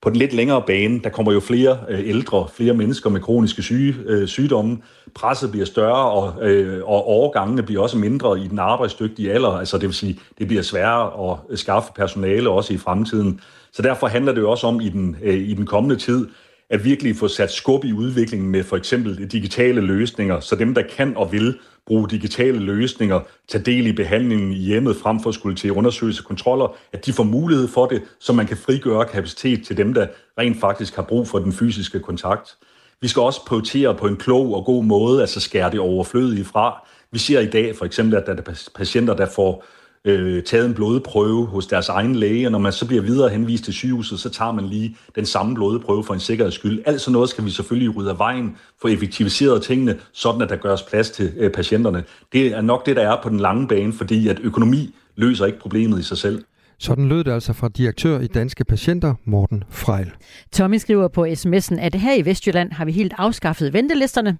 [0.02, 3.62] På den lidt længere bane, der kommer jo flere øh, ældre, flere mennesker med kroniske
[3.62, 4.78] syge, øh, sygdomme.
[5.14, 9.50] Presset bliver større, og, øh, og overgangene bliver også mindre i den arbejdsdygtige alder.
[9.50, 13.40] Altså det vil sige, det bliver sværere at øh, skaffe personale også i fremtiden.
[13.72, 16.28] Så derfor handler det jo også om i den, øh, i den kommende tid,
[16.70, 20.82] at virkelig få sat skub i udviklingen med for eksempel digitale løsninger, så dem, der
[20.96, 21.58] kan og vil
[21.90, 26.22] bruge digitale løsninger, tage del i behandlingen i hjemmet frem for at skulle til undersøgelse
[26.22, 30.06] kontroller, at de får mulighed for det, så man kan frigøre kapacitet til dem, der
[30.38, 32.56] rent faktisk har brug for den fysiske kontakt.
[33.00, 36.88] Vi skal også prioritere på en klog og god måde, altså skære det overflødige fra.
[37.12, 39.64] Vi ser i dag for eksempel, at der er patienter, der får
[40.04, 43.64] øh, taget en blodprøve hos deres egen læge, og når man så bliver videre henvist
[43.64, 46.82] til sygehuset, så tager man lige den samme blodprøve for en sikkerheds skyld.
[46.86, 50.56] Alt sådan noget skal vi selvfølgelig rydde af vejen, få effektiviseret tingene, sådan at der
[50.56, 52.04] gøres plads til øh, patienterne.
[52.32, 55.58] Det er nok det, der er på den lange bane, fordi at økonomi løser ikke
[55.58, 56.44] problemet i sig selv.
[56.78, 60.10] Sådan lød det altså fra direktør i Danske Patienter, Morten Frejl.
[60.52, 64.38] Tommy skriver på sms'en, at her i Vestjylland har vi helt afskaffet ventelisterne.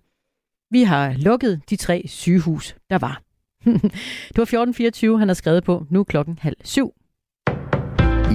[0.70, 3.30] Vi har lukket de tre sygehus, der var.
[4.35, 5.87] det var 1424, han har skrevet på.
[5.90, 6.92] Nu er klokken halv syv.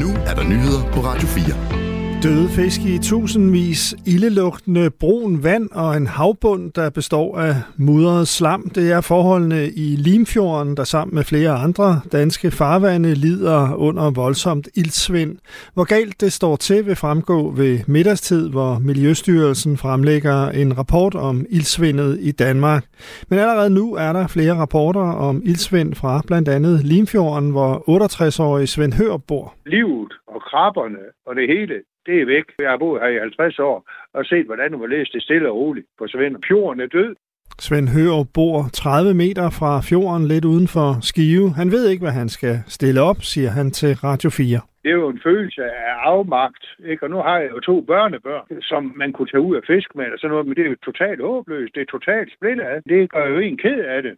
[0.01, 1.85] Nu er der nyheder på Radio 4.
[2.25, 8.61] Døde fisk i tusindvis, ildelugtende brun vand og en havbund, der består af mudret slam.
[8.75, 14.67] Det er forholdene i Limfjorden, der sammen med flere andre danske farvande lider under voldsomt
[14.75, 15.38] ildsvind.
[15.73, 21.45] Hvor galt det står til vil fremgå ved middagstid, hvor Miljøstyrelsen fremlægger en rapport om
[21.49, 22.83] ildsvindet i Danmark.
[23.29, 28.67] Men allerede nu er der flere rapporter om ildsvind fra blandt andet Limfjorden, hvor 68-årige
[28.67, 29.53] Svend Hør bor.
[29.65, 32.47] Livet og krabberne og det hele, det er væk.
[32.59, 33.77] Jeg har boet her i 50 år
[34.13, 36.39] og set, hvordan må læse det stille og roligt forsvinder.
[36.47, 37.15] Fjorden er død.
[37.59, 41.53] Svend Hørup bor 30 meter fra fjorden lidt uden for Skive.
[41.59, 44.61] Han ved ikke, hvad han skal stille op, siger han til Radio 4.
[44.83, 47.03] Det er jo en følelse af afmagt, ikke?
[47.05, 50.05] og nu har jeg jo to børnebørn, som man kunne tage ud af fisk med,
[50.13, 52.81] og sådan noget, men det er jo totalt håbløst, det er totalt splittet af.
[52.89, 54.15] Det gør jo en ked af det.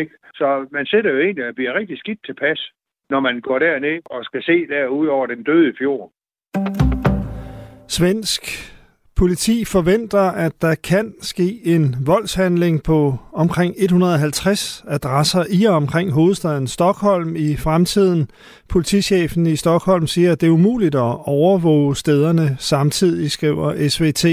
[0.00, 0.12] Ikke?
[0.34, 2.70] Så man sætter jo egentlig og bliver rigtig skidt tilpas,
[3.10, 6.12] når man går derned og skal se derude over den døde fjord.
[7.96, 8.72] Svensk
[9.14, 16.12] politi forventer, at der kan ske en voldshandling på omkring 150 adresser i og omkring
[16.12, 18.28] hovedstaden Stockholm i fremtiden.
[18.68, 24.24] Politichefen i Stockholm siger, at det er umuligt at overvåge stederne samtidig, skriver SVT.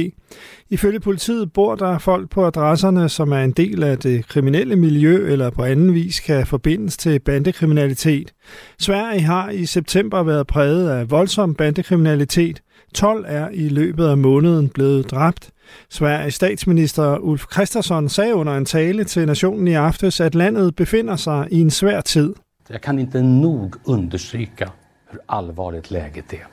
[0.69, 5.31] Ifølge politiet bor der folk på adresserne, som er en del af det kriminelle miljø
[5.31, 8.33] eller på anden vis kan forbindes til bandekriminalitet.
[8.79, 12.61] Sverige har i september været præget af voldsom bandekriminalitet.
[12.93, 15.49] 12 er i løbet af måneden blevet dræbt.
[15.89, 21.15] Sveriges statsminister Ulf Kristersson sagde under en tale til nationen i aftes, at landet befinder
[21.15, 22.33] sig i en svær tid.
[22.69, 24.65] Jeg kan inte nog understryka
[25.11, 26.47] hur allvarligt läget är.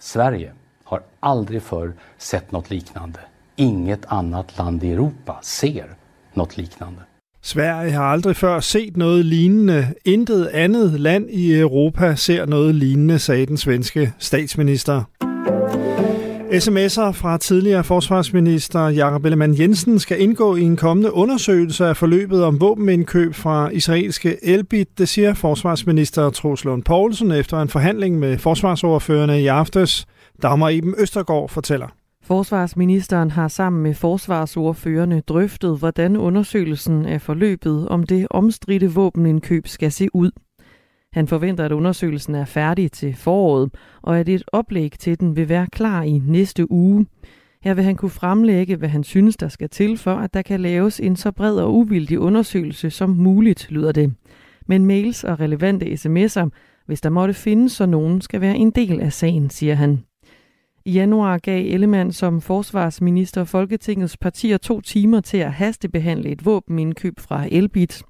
[0.00, 0.50] Sverige
[0.84, 3.18] har aldrig förr sett något liknande.
[3.56, 5.84] Inget annat land i Europa ser
[6.34, 7.00] något liknande.
[7.42, 9.94] Sverige har aldrig før set noget lignende.
[10.04, 15.33] Intet andet land i Europa ser noget lignende, sagde den svenske statsminister.
[16.54, 22.44] SMS'er fra tidligere forsvarsminister Jakob Ellemann Jensen skal indgå i en kommende undersøgelse af forløbet
[22.44, 28.38] om våbenindkøb fra israelske Elbit, det siger forsvarsminister Troels Lund Poulsen efter en forhandling med
[28.38, 30.06] forsvarsoverførende i aftes.
[30.42, 31.86] Dagmar Iben Østergaard fortæller.
[32.24, 39.92] Forsvarsministeren har sammen med forsvarsordførende drøftet, hvordan undersøgelsen af forløbet om det omstridte våbenindkøb skal
[39.92, 40.30] se ud.
[41.14, 43.70] Han forventer, at undersøgelsen er færdig til foråret,
[44.02, 47.06] og at et oplæg til den vil være klar i næste uge.
[47.62, 50.60] Her vil han kunne fremlægge, hvad han synes, der skal til for, at der kan
[50.60, 54.14] laves en så bred og uvildig undersøgelse som muligt, lyder det.
[54.66, 56.48] Men mails og relevante sms'er,
[56.86, 60.04] hvis der måtte findes, så nogen skal være en del af sagen, siger han.
[60.84, 67.20] I januar gav Ellemann som forsvarsminister Folketingets partier to timer til at hastebehandle et våbenindkøb
[67.20, 68.02] fra Elbit.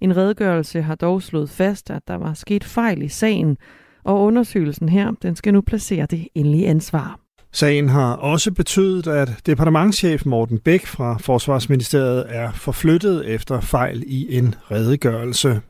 [0.00, 3.56] En redegørelse har dog slået fast, at der var sket fejl i sagen,
[4.04, 7.20] og undersøgelsen her den skal nu placere det endelige ansvar.
[7.52, 14.36] Sagen har også betydet, at departementschef Morten Bæk fra Forsvarsministeriet er forflyttet efter fejl i
[14.38, 15.60] en redegørelse.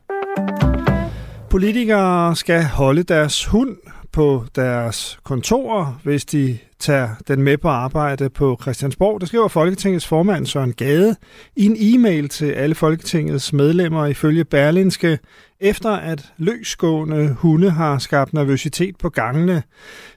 [1.49, 3.77] Politikere skal holde deres hund
[4.13, 9.21] på deres kontorer, hvis de tager den med på arbejde på Christiansborg.
[9.21, 11.15] Det skriver Folketingets formand Søren Gade
[11.55, 15.19] i en e-mail til alle Folketingets medlemmer ifølge Berlinske,
[15.59, 19.63] efter at løsgående hunde har skabt nervøsitet på gangene.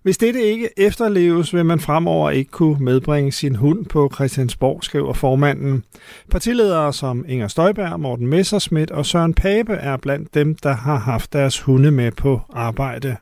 [0.02, 5.12] Hvis dette ikke efterleves, vil man fremover ikke kunne medbringe sin hund på Christiansborg, skriver
[5.12, 5.84] formanden.
[6.30, 11.32] Partiledere som Inger Støjberg, Morten Messerschmidt og Søren Pape er blandt dem, der har haft
[11.32, 13.16] deres hunde med på arbejde.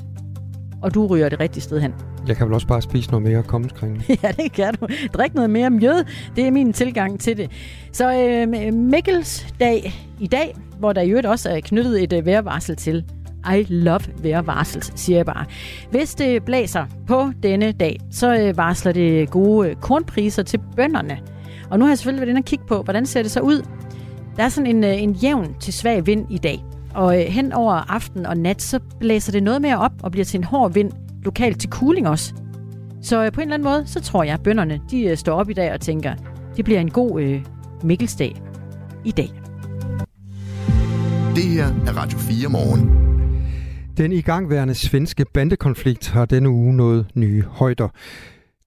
[0.82, 2.09] og du ryger det rigtige sted hen.
[2.28, 4.04] Jeg kan vel også bare spise noget mere kommenskring.
[4.24, 4.88] ja, det kan du.
[5.14, 6.04] Drik noget mere mjød.
[6.36, 7.52] Det er min tilgang til det.
[7.92, 12.26] Så øh, Mikkels dag i dag, hvor der i øvrigt også er knyttet et øh,
[12.26, 13.06] vejrvarsel til.
[13.58, 15.46] I love vejrvarsel, siger jeg bare.
[15.92, 21.20] Hvis det blæser på denne dag, så øh, varsler det gode øh, kornpriser til bønderne.
[21.70, 23.66] Og nu har jeg selvfølgelig været inde og kigge på, hvordan ser det så ud.
[24.38, 26.64] Der er sådan en, øh, en jævn til svag vind i dag.
[26.94, 30.26] Og øh, hen over aften og nat, så blæser det noget mere op og bliver
[30.26, 30.92] til en hård vind
[31.24, 32.34] lokalt til cooling også.
[33.02, 35.34] Så øh, på en eller anden måde, så tror jeg, at bønderne de, øh, står
[35.34, 36.16] op i dag og tænker,
[36.58, 37.46] det bliver en god øh,
[37.84, 38.42] Mikkelsdag
[39.06, 39.30] i dag.
[41.36, 43.10] Det her er Radio 4 morgen.
[43.98, 47.88] Den igangværende svenske bandekonflikt har denne uge nået nye højder.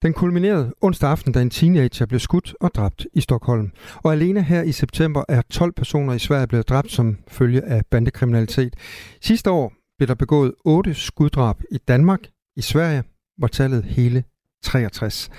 [0.01, 3.71] Den kulminerede onsdag aften, da en teenager blev skudt og dræbt i Stockholm.
[3.95, 7.81] Og alene her i september er 12 personer i Sverige blevet dræbt som følge af
[7.91, 8.75] bandekriminalitet.
[9.21, 12.19] Sidste år blev der begået 8 skuddrab i Danmark.
[12.55, 13.03] I Sverige
[13.37, 14.23] var tallet hele
[14.63, 15.29] 63.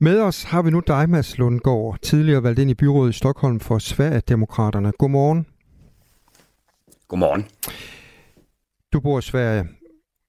[0.00, 3.60] Med os har vi nu dig, Mads Lundgaard, tidligere valgt ind i byrådet i Stockholm
[3.60, 4.92] for Sverigedemokraterne.
[4.98, 5.46] Godmorgen.
[7.08, 7.46] Godmorgen.
[8.92, 9.68] Du bor i Sverige.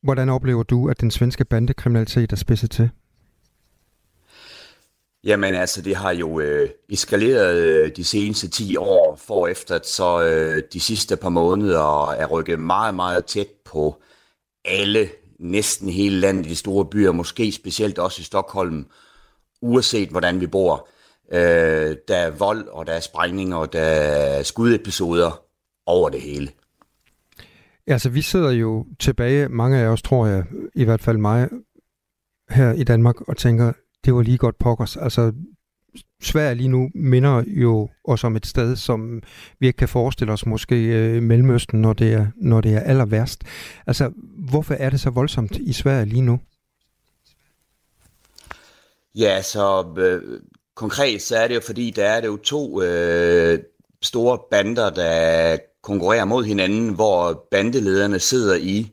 [0.04, 2.90] Hvordan oplever du, at den svenske bandekriminalitet er spidset til?
[5.24, 9.88] Jamen altså, det har jo øh, eskaleret øh, de seneste 10 år, for efter at
[9.88, 14.02] så øh, de sidste par måneder er rykket meget, meget tæt på
[14.66, 18.86] alle, næsten hele landet i de store byer, måske specielt også i Stockholm,
[19.62, 20.88] uanset hvordan vi bor.
[21.32, 25.42] Øh, der er vold, og der er sprængninger, og der er skudepisoder
[25.86, 26.50] over det hele.
[27.88, 30.44] Altså, vi sidder jo tilbage, mange af os tror jeg,
[30.76, 31.50] i hvert fald mig,
[32.50, 33.74] her i Danmark, og tænker,
[34.06, 34.98] det var lige godt pokkers.
[34.98, 35.32] Altså,
[36.22, 39.22] Sverige lige nu minder jo os om et sted, som
[39.60, 43.06] vi ikke kan forestille os måske øh, Mellemøsten, når det, er, når det er aller
[43.06, 43.44] værst.
[43.88, 44.12] Altså,
[44.50, 46.40] hvorfor er det så voldsomt i Sverige lige nu?
[49.16, 50.40] Ja, så øh,
[50.76, 53.60] konkret så er det jo, fordi der er det jo to øh,
[54.02, 58.92] store bander, der konkurrerer mod hinanden, hvor bandelederne sidder i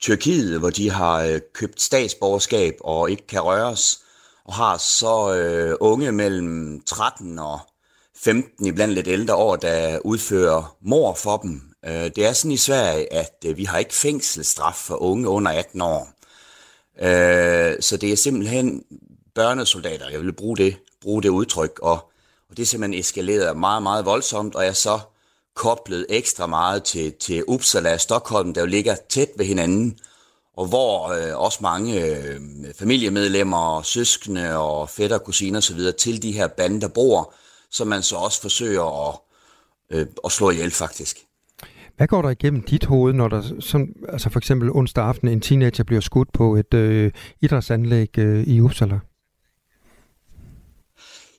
[0.00, 4.03] Tyrkiet, hvor de har øh, købt statsborgerskab og ikke kan røres
[4.44, 7.60] og har så øh, unge mellem 13 og
[8.16, 11.62] 15, iblandt lidt ældre år, der udfører mor for dem.
[11.86, 15.52] Øh, det er sådan i Sverige, at øh, vi har ikke fængselsstraf for unge under
[15.52, 16.08] 18 år.
[17.00, 18.84] Øh, så det er simpelthen
[19.34, 22.10] børnesoldater, jeg vil bruge det, bruge det udtryk, og,
[22.50, 25.00] og det er simpelthen eskaleret meget, meget voldsomt, og jeg så
[25.54, 29.98] koblet ekstra meget til, til Uppsala og Stockholm, der jo ligger tæt ved hinanden,
[30.56, 32.40] og hvor øh, også mange øh,
[32.78, 35.80] familiemedlemmer, søskende og fætter, kusiner osv.
[35.98, 37.34] til de her bander bor,
[37.70, 39.18] som man så også forsøger at,
[39.90, 41.18] øh, at slå ihjel faktisk.
[41.96, 45.40] Hvad går der igennem dit hoved, når der som, altså for eksempel onsdag aften en
[45.40, 48.98] teenager bliver skudt på et øh, idrætsanlæg øh, i Uppsala?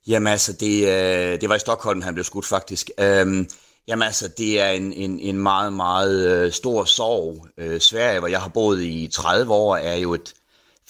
[0.07, 2.89] Jamen altså, det, øh, det var i Stockholm, han blev skudt faktisk.
[2.99, 3.47] Øhm,
[3.87, 7.47] Jamen altså, det er en, en, en meget, meget øh, stor sorg.
[7.57, 10.33] Øh, Sverige, hvor jeg har boet i 30 år, er jo et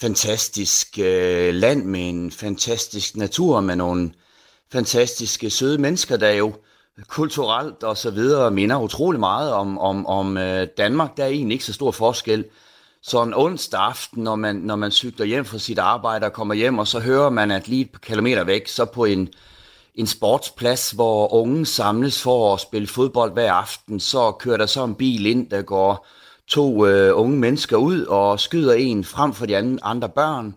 [0.00, 4.12] fantastisk øh, land med en fantastisk natur, med nogle
[4.72, 6.54] fantastiske søde mennesker, der jo
[7.08, 11.16] kulturelt og så videre minder utrolig meget om, om, om øh, Danmark.
[11.16, 12.44] Der er egentlig ikke så stor forskel.
[13.02, 16.54] Så en onsdag aften, når man, når man cykler hjem fra sit arbejde og kommer
[16.54, 19.28] hjem, og så hører man, at lige et par kilometer væk, så på en
[19.96, 24.84] en sportsplads, hvor unge samles for at spille fodbold hver aften, så kører der så
[24.84, 26.06] en bil ind, der går
[26.48, 30.54] to øh, unge mennesker ud og skyder en frem for de andre, andre børn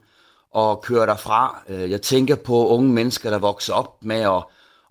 [0.53, 1.63] og kører derfra.
[1.69, 4.43] Øh, jeg tænker på unge mennesker, der vokser op med at,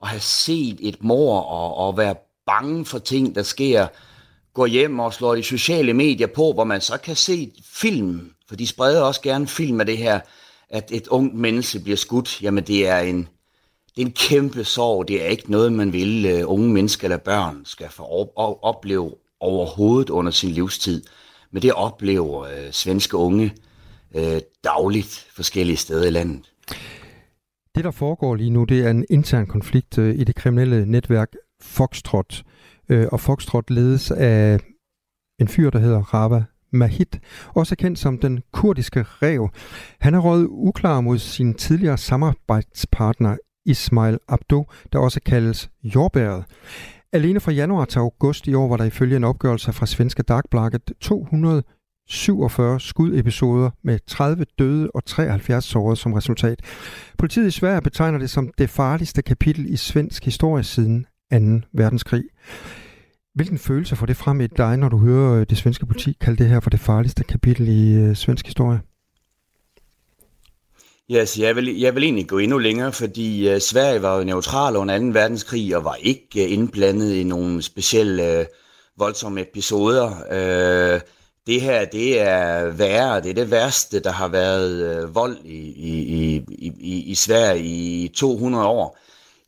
[0.03, 2.14] at have set et mor og, og være
[2.46, 3.86] bange for ting, der sker.
[4.55, 8.57] Går hjem og slår de sociale medier på, hvor man så kan se film, for
[8.57, 10.20] de spreder også gerne film af det her,
[10.70, 12.42] at et ungt menneske bliver skudt.
[12.42, 13.28] Jamen det er en,
[13.97, 15.09] det er en kæmpe sorg.
[15.09, 19.14] Det er ikke noget, man vil uh, unge mennesker eller børn skal få op- opleve
[19.41, 21.03] overhovedet under sin livstid.
[21.53, 23.53] Men det oplever uh, svenske unge
[24.14, 26.53] uh, dagligt forskellige steder i landet.
[27.74, 31.32] Det, der foregår lige nu, det er en intern konflikt uh, i det kriminelle netværk
[31.62, 32.43] Foxtrot.
[32.93, 34.59] Uh, og Foxtrot ledes af
[35.41, 37.07] en fyr, der hedder Rava Mahid,
[37.55, 39.49] også kendt som den kurdiske rev.
[40.01, 43.36] Han er røget uklar mod sin tidligere samarbejdspartner
[43.69, 46.45] Ismail Abdo, der også kaldes Jordbæret.
[47.12, 50.93] Alene fra januar til august i år var der ifølge en opgørelse fra svenske Dagbladet
[51.01, 56.62] 247 skudepisoder med 30 døde og 73 sårede som resultat.
[57.19, 61.39] Politiet i Sverige betegner det som det farligste kapitel i svensk historie siden 2.
[61.73, 62.25] verdenskrig.
[63.35, 66.37] Hvilken følelse får det frem i dig, når du hører øh, det svenske politi kalde
[66.37, 68.81] det her for det farligste kapitel i øh, svensk historie?
[71.11, 74.25] Ja, yes, jeg vil, jeg vil egentlig gå endnu længere, fordi uh, Sverige var jo
[74.25, 75.05] neutral under 2.
[75.05, 78.47] verdenskrig og var ikke uh, indblandet i nogle specielle uh,
[78.97, 80.07] voldsomme episoder.
[80.31, 81.01] Uh,
[81.47, 85.59] det her, det er værre, det er det værste, der har været uh, vold i,
[85.77, 88.99] i, i, i, i Sverige i 200 år.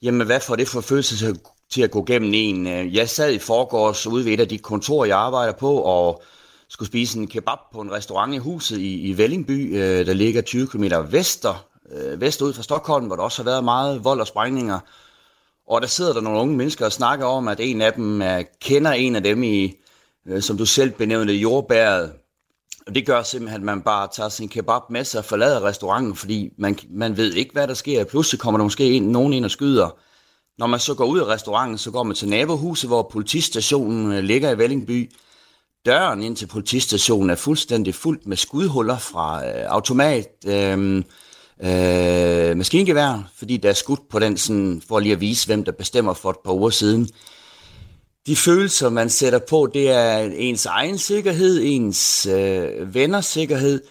[0.03, 1.41] Jamen, hvad får det for følelse til,
[1.71, 2.67] til at gå gennem en?
[2.95, 6.23] Jeg sad i forgårs ude ved et af de kontorer, jeg arbejder på, og
[6.71, 10.43] skulle spise en kebab på en restaurant i huset i, i Vellingby, øh, der ligger
[10.43, 14.21] 20 km vester, øh, vest ud fra Stockholm, hvor der også har været meget vold
[14.21, 14.79] og sprængninger.
[15.68, 18.43] Og der sidder der nogle unge mennesker og snakker om, at en af dem er,
[18.61, 19.75] kender en af dem i,
[20.27, 22.12] øh, som du selv benævnte, jordbæret.
[22.87, 26.16] Og det gør simpelthen, at man bare tager sin kebab med sig og forlader restauranten,
[26.16, 28.05] fordi man, man ved ikke, hvad der sker.
[28.05, 29.99] Pludselig kommer der måske en, nogen ind og skyder.
[30.59, 34.25] Når man så går ud af restauranten, så går man til nabohuset, hvor politistationen øh,
[34.25, 35.11] ligger i Vellingby.
[35.87, 40.97] Døren ind til politistationen er fuldstændig fuldt med skudhuller fra øh, automat, øh,
[41.62, 45.72] øh, maskingevær, fordi der er skudt på den, sådan, for lige at vise, hvem der
[45.72, 47.09] bestemmer for et par uger siden.
[48.26, 53.83] De følelser, man sætter på, det er ens egen sikkerhed, ens øh, venners sikkerhed,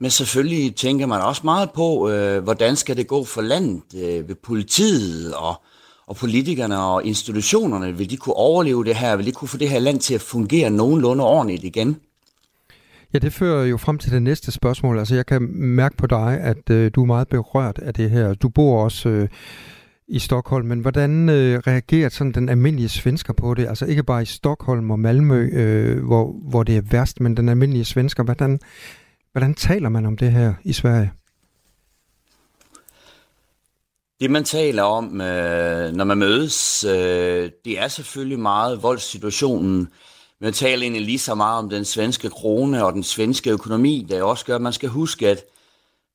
[0.00, 4.28] men selvfølgelig tænker man også meget på, øh, hvordan skal det gå for landet øh,
[4.28, 5.62] ved politiet og
[6.06, 9.16] og politikerne og institutionerne, vil de kunne overleve det her?
[9.16, 11.96] Vil de kunne få det her land til at fungere nogenlunde ordentligt igen?
[13.14, 14.98] Ja, det fører jo frem til det næste spørgsmål.
[14.98, 18.34] Altså, jeg kan mærke på dig, at øh, du er meget berørt af det her.
[18.34, 19.28] Du bor også øh,
[20.08, 23.66] i Stockholm, men hvordan øh, reagerer sådan den almindelige svensker på det?
[23.68, 27.48] Altså ikke bare i Stockholm og Malmø, øh, hvor, hvor det er værst, men den
[27.48, 28.22] almindelige svensker.
[28.22, 28.60] Hvordan,
[29.32, 31.10] hvordan taler man om det her i Sverige?
[34.22, 39.76] Det man taler om, øh, når man mødes, øh, det er selvfølgelig meget voldssituationen.
[39.76, 39.88] Men
[40.40, 44.22] man taler egentlig lige så meget om den svenske krone og den svenske økonomi, der
[44.22, 45.44] også gør, at man skal huske, at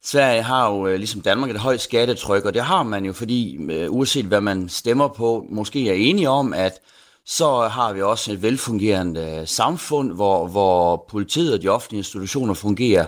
[0.05, 3.57] Sverige har jo, øh, ligesom Danmark, et højt skattetryk, og det har man jo, fordi
[3.71, 6.79] øh, uanset hvad man stemmer på, måske er enige om, at
[7.25, 12.53] så har vi også et velfungerende øh, samfund, hvor, hvor politiet og de offentlige institutioner
[12.53, 13.05] fungerer.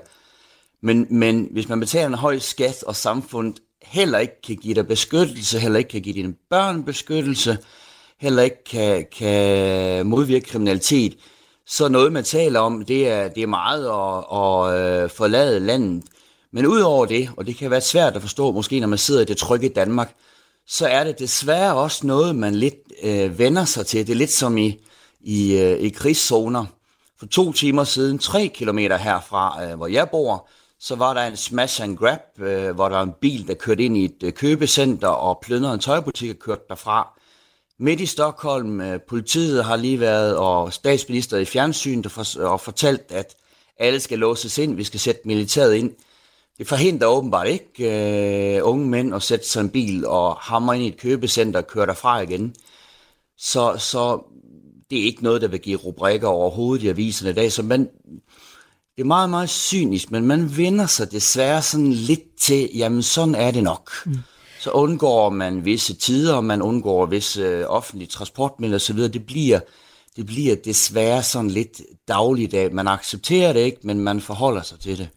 [0.82, 4.88] Men, men hvis man betaler en høj skat, og samfundet heller ikke kan give dig
[4.88, 7.58] beskyttelse, heller ikke kan give dine børn beskyttelse,
[8.20, 11.18] heller ikke kan, kan modvirke kriminalitet.
[11.68, 16.04] Så noget, man taler om, det er, det er meget at, at øh, forlade landet.
[16.52, 19.26] Men udover det, og det kan være svært at forstå, måske når man sidder i
[19.26, 20.16] det trygge Danmark,
[20.68, 24.08] så er det desværre også noget, man lidt øh, vender sig til.
[24.08, 24.80] Det er lidt som i,
[25.22, 26.66] i, øh, i krigszoner.
[27.20, 30.48] For to timer siden, tre kilometer herfra, øh, hvor jeg bor,
[30.80, 33.84] så var der en smash and grab, øh, hvor der var en bil, der kørte
[33.84, 37.20] ind i et øh, købecenter og plyndrede en tøjbutik og kørte derfra.
[37.80, 42.62] Midt i Stockholm, øh, politiet har lige været, og statsminister i fjernsynet og, for, og
[42.62, 43.36] fortalt, at
[43.78, 45.94] alle skal låses ind, vi skal sætte militæret ind.
[46.58, 50.86] Det forhindrer åbenbart ikke øh, unge mænd at sætte sig en bil og hamre ind
[50.86, 52.56] i et købecenter og køre derfra igen.
[53.38, 54.24] Så, så
[54.90, 57.52] det er ikke noget, der vil give rubrikker overhovedet i aviserne i dag.
[57.52, 57.90] Så man,
[59.00, 63.36] det er meget, meget cynisk, men man vender sig desværre sådan lidt til, jamen sådan
[63.36, 63.92] er det nok.
[64.06, 64.16] Mm.
[64.60, 68.98] Så undgår man visse tider, og man undgår visse øh, offentlige transportmidler osv.
[68.98, 69.60] Det bliver,
[70.16, 72.74] det bliver desværre sådan lidt dagligdag.
[72.74, 75.10] Man accepterer det ikke, men man forholder sig til det.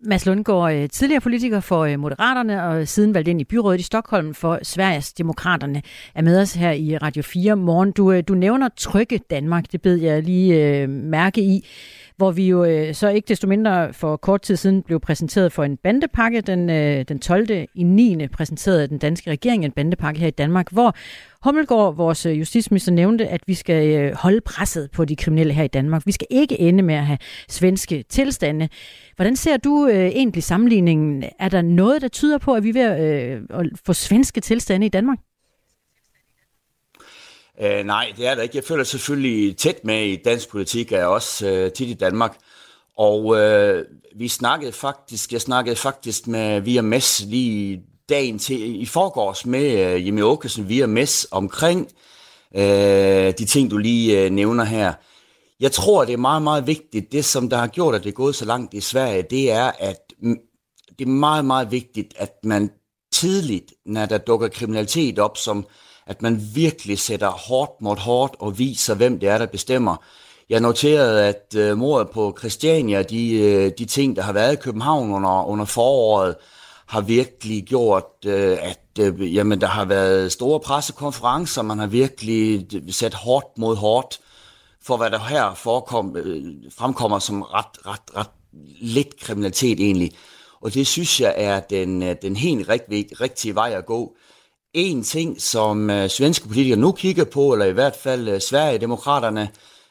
[0.00, 3.82] Mads Lundgaard, øh, tidligere politiker for øh, Moderaterne og siden valgt ind i byrådet i
[3.82, 5.82] Stockholm for Sveriges Demokraterne,
[6.14, 7.92] er med os her i Radio 4 morgen.
[7.92, 11.66] Du, du nævner Trygge Danmark, det bed jeg lige mærke i
[12.16, 15.64] hvor vi jo øh, så ikke desto mindre for kort tid siden blev præsenteret for
[15.64, 16.40] en bandepakke.
[16.40, 17.50] Den, øh, den 12.
[17.74, 18.28] i 9.
[18.28, 20.94] præsenterede den danske regering en bandepakke her i Danmark, hvor
[21.44, 25.64] Hummelgaard, vores øh, justitsminister, nævnte, at vi skal øh, holde presset på de kriminelle her
[25.64, 26.02] i Danmark.
[26.06, 28.68] Vi skal ikke ende med at have svenske tilstande.
[29.16, 31.24] Hvordan ser du øh, egentlig sammenligningen?
[31.38, 34.40] Er der noget, der tyder på, at vi er ved at, øh, at få svenske
[34.40, 35.18] tilstande i Danmark?
[37.60, 38.56] Øh, nej, det er der ikke.
[38.56, 42.36] Jeg føler selvfølgelig tæt med i dansk politik, er også øh, tit i Danmark.
[42.96, 43.84] Og øh,
[44.16, 49.94] vi snakkede faktisk, jeg snakkede faktisk med Via Mess lige dagen til i forgårs med
[49.94, 51.88] øh, Jimmy Åkesson via MES omkring
[52.56, 54.92] øh, de ting, du lige øh, nævner her.
[55.60, 57.12] Jeg tror, det er meget, meget vigtigt.
[57.12, 59.72] Det, som der har gjort, at det er gået så langt i Sverige, det er,
[59.78, 59.98] at
[60.98, 62.70] det er meget, meget vigtigt, at man
[63.12, 65.66] tidligt, når der dukker kriminalitet op, som
[66.12, 69.96] at man virkelig sætter hårdt mod hårdt og viser, hvem det er, der bestemmer.
[70.50, 74.56] Jeg noterede, at øh, mordet på Christiania, de, øh, de ting, der har været i
[74.56, 76.34] København under, under foråret,
[76.86, 82.66] har virkelig gjort, øh, at øh, jamen, der har været store pressekonferencer, man har virkelig
[82.74, 84.20] øh, sat hårdt mod hårdt,
[84.82, 88.30] for hvad der her forekom, øh, fremkommer som ret, ret, ret
[88.80, 90.10] lidt kriminalitet egentlig.
[90.60, 94.16] Og det synes jeg er den, øh, den helt rigt, rigtige vej at gå.
[94.74, 99.48] En ting, som uh, svenske politikere nu kigger på, eller i hvert fald uh, Sverigedemokraterne,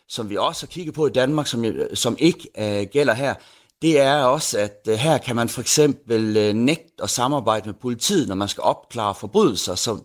[0.08, 3.34] som vi også har kigget på i Danmark, som, øh, som ikke uh, gælder her,
[3.82, 7.74] det er også, at uh, her kan man for eksempel uh, nægte at samarbejde med
[7.74, 9.98] politiet, når man skal opklare forbrydelser, så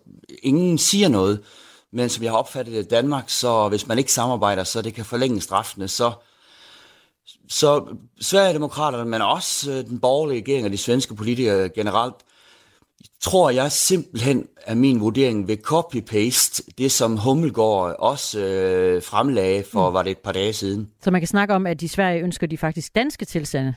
[0.43, 1.43] ingen siger noget.
[1.93, 4.93] Men som jeg har opfattet det i Danmark, så hvis man ikke samarbejder, så det
[4.93, 6.11] kan forlænge straffene, så
[7.49, 7.85] så
[8.21, 12.15] Sverigedemokraterne, men også øh, den borgerlige regering og de svenske politikere generelt,
[13.21, 19.89] tror jeg simpelthen, at min vurdering vil copy-paste det, som Hummelgaard også øh, fremlagde for,
[19.89, 19.93] mm.
[19.93, 20.91] var det et par dage siden.
[21.01, 23.73] Så man kan snakke om, at de Sverige ønsker de faktisk danske tilstande?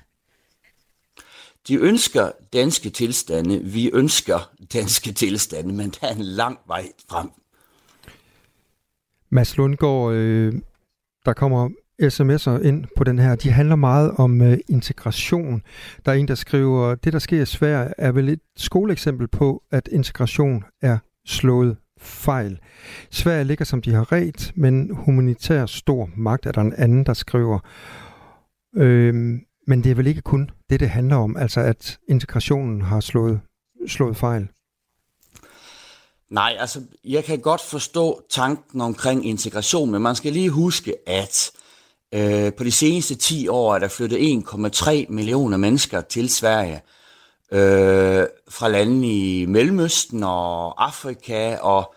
[1.69, 7.31] De ønsker danske tilstande, vi ønsker danske tilstande, men der er en lang vej frem.
[9.31, 10.53] Mads Lundgaard, øh,
[11.25, 11.71] der kommer
[12.03, 13.35] sms'er ind på den her.
[13.35, 15.63] De handler meget om øh, integration.
[16.05, 19.63] Der er en, der skriver, det der sker i Sverige er vel et skoleeksempel på,
[19.71, 22.59] at integration er slået fejl.
[23.11, 27.15] Sverige ligger som de har ret, men humanitær stor magt er der en anden, der
[27.15, 27.59] skriver.
[28.77, 33.01] Øhm, men det er vel ikke kun det, det handler om, altså at integrationen har
[33.01, 33.41] slået,
[33.89, 34.49] slået fejl.
[36.31, 41.51] Nej, altså jeg kan godt forstå tanken omkring integration, men man skal lige huske, at
[42.15, 46.83] Øh, på de seneste 10 år er der flyttet 1,3 millioner mennesker til Sverige
[47.53, 51.95] øh, fra lande i Mellemøsten og Afrika og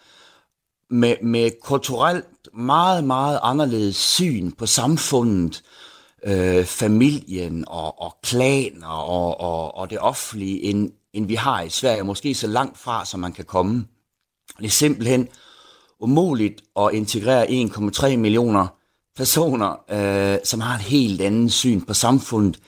[0.89, 5.63] med, med kulturelt meget, meget anderledes syn på samfundet,
[6.23, 11.69] øh, familien og, og klaner og, og, og det offentlige, end, end vi har i
[11.69, 12.03] Sverige.
[12.03, 13.87] Måske så langt fra, som man kan komme.
[14.57, 15.27] Det er simpelthen
[15.99, 18.67] umuligt at integrere 1,3 millioner
[19.15, 22.59] personer, øh, som har et helt andet syn på samfundet,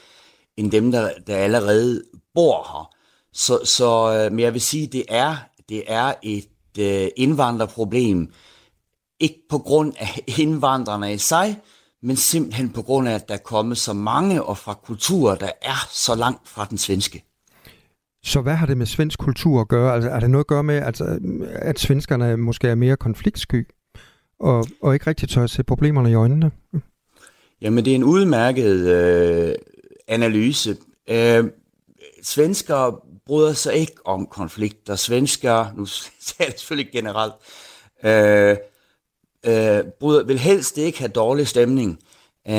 [0.58, 2.89] end dem, der, der allerede bor her.
[3.34, 5.36] Så, så øh, men jeg vil sige, det er,
[5.70, 6.48] det er et
[6.80, 8.34] øh, indvandrerproblem,
[9.20, 11.60] ikke på grund af indvandrerne i sig,
[12.04, 15.52] men simpelthen på grund af, at der er kommet så mange og fra kulturer, der
[15.62, 17.24] er så langt fra den svenske.
[18.24, 19.93] Så hvad har det med svensk kultur at gøre?
[19.93, 21.02] Altså, er det noget at gøre med, at,
[21.41, 23.68] at svenskerne måske er mere konfliktsky?
[24.40, 26.52] Og, og ikke rigtig tør at se problemerne i øjnene?
[27.62, 29.56] Jamen, det er en udmærket øh,
[30.08, 30.78] analyse.
[31.10, 31.44] Øh,
[32.24, 34.96] svensker bryder sig ikke om konflikter.
[34.96, 35.86] Svensker, nu
[36.26, 37.34] siger jeg selvfølgelig generelt,
[38.04, 38.58] øh,
[39.46, 42.00] øh, bryder, vil helst ikke have dårlig stemning.
[42.48, 42.54] Øh,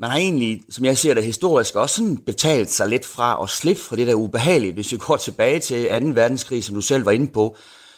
[0.00, 3.50] man har egentlig, som jeg ser det historisk, også sådan betalt sig lidt fra at
[3.50, 4.72] slippe fra det der ubehagelige.
[4.72, 6.06] Hvis vi går tilbage til 2.
[6.06, 7.56] verdenskrig, som du selv var inde på,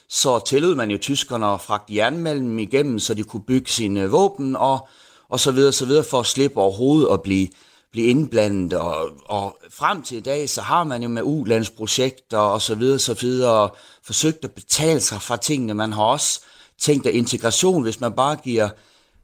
[0.08, 4.12] så tillod man jo tyskerne at fragte jernmalm igennem, så de kunne bygge sine øh,
[4.12, 4.88] våben og,
[5.28, 7.48] og så videre, så videre for at slippe overhovedet at blive,
[7.92, 8.72] blive indblandet.
[8.72, 12.98] Og, og frem til i dag, så har man jo med ulandsprojekter og så videre,
[12.98, 13.70] så videre
[14.04, 15.74] forsøgt at betale sig fra tingene.
[15.74, 16.40] Man har også
[16.80, 18.68] tænkt at integration, hvis man bare giver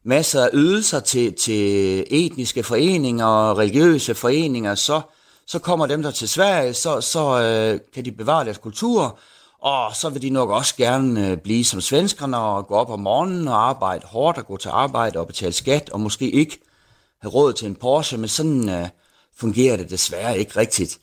[0.05, 5.01] masser af ydelser til, til etniske foreninger og religiøse foreninger, så,
[5.47, 9.18] så kommer dem der til Sverige, så, så øh, kan de bevare deres kultur,
[9.64, 13.00] og så vil de nok også gerne øh, blive som svenskerne og gå op om
[13.00, 16.60] morgenen og arbejde hårdt og gå til arbejde og betale skat og måske ikke
[17.20, 18.88] have råd til en Porsche, men sådan uh,
[19.36, 20.98] fungerer det desværre ikke rigtigt.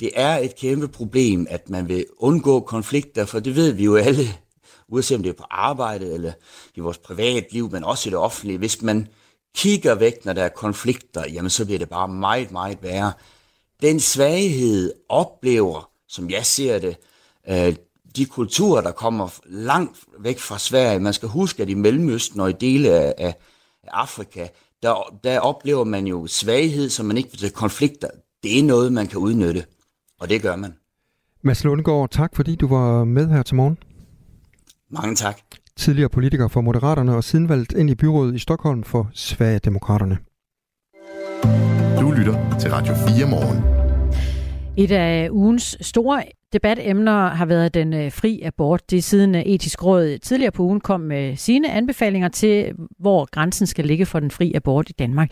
[0.00, 3.96] Det er et kæmpe problem, at man vil undgå konflikter, for det ved vi jo
[3.96, 4.24] alle,
[4.92, 6.32] uanset om det er på arbejde eller
[6.74, 8.58] i vores privatliv, men også i det offentlige.
[8.58, 9.08] Hvis man
[9.56, 13.12] kigger væk, når der er konflikter, jamen så bliver det bare meget, meget værre.
[13.82, 16.96] Den svaghed oplever, som jeg ser det,
[17.48, 17.74] øh,
[18.16, 21.00] de kulturer, der kommer langt væk fra Sverige.
[21.00, 23.34] Man skal huske, at i Mellemøsten og i dele af, af
[23.88, 24.46] Afrika,
[24.82, 28.08] der, der oplever man jo svaghed, som man ikke vil konflikter.
[28.42, 29.64] Det er noget, man kan udnytte,
[30.20, 30.74] og det gør man.
[31.42, 33.78] Mads Lundgaard, tak fordi du var med her til morgen.
[34.90, 35.40] Mange tak.
[35.76, 40.18] Tidligere politiker for Moderaterne og siden valgt ind i byrådet i Stockholm for Sverigedemokraterne.
[42.00, 43.83] Du lytter til Radio 4 morgen.
[44.76, 46.22] Et af ugens store
[46.52, 48.90] debatemner har været den øh, fri abort.
[48.90, 53.28] Det er siden øh, etisk råd tidligere på ugen kom med sine anbefalinger til, hvor
[53.30, 55.30] grænsen skal ligge for den fri abort i Danmark.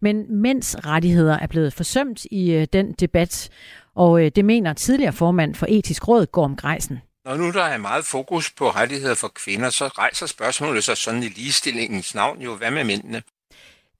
[0.00, 3.48] Men mænds rettigheder er blevet forsømt i øh, den debat,
[3.94, 6.98] og det mener tidligere formand for etisk råd, Gorm Greisen.
[7.24, 11.22] Når nu der er meget fokus på rettigheder for kvinder, så rejser spørgsmålet sig sådan
[11.22, 13.22] i ligestillingens navn jo, hvad med mændene?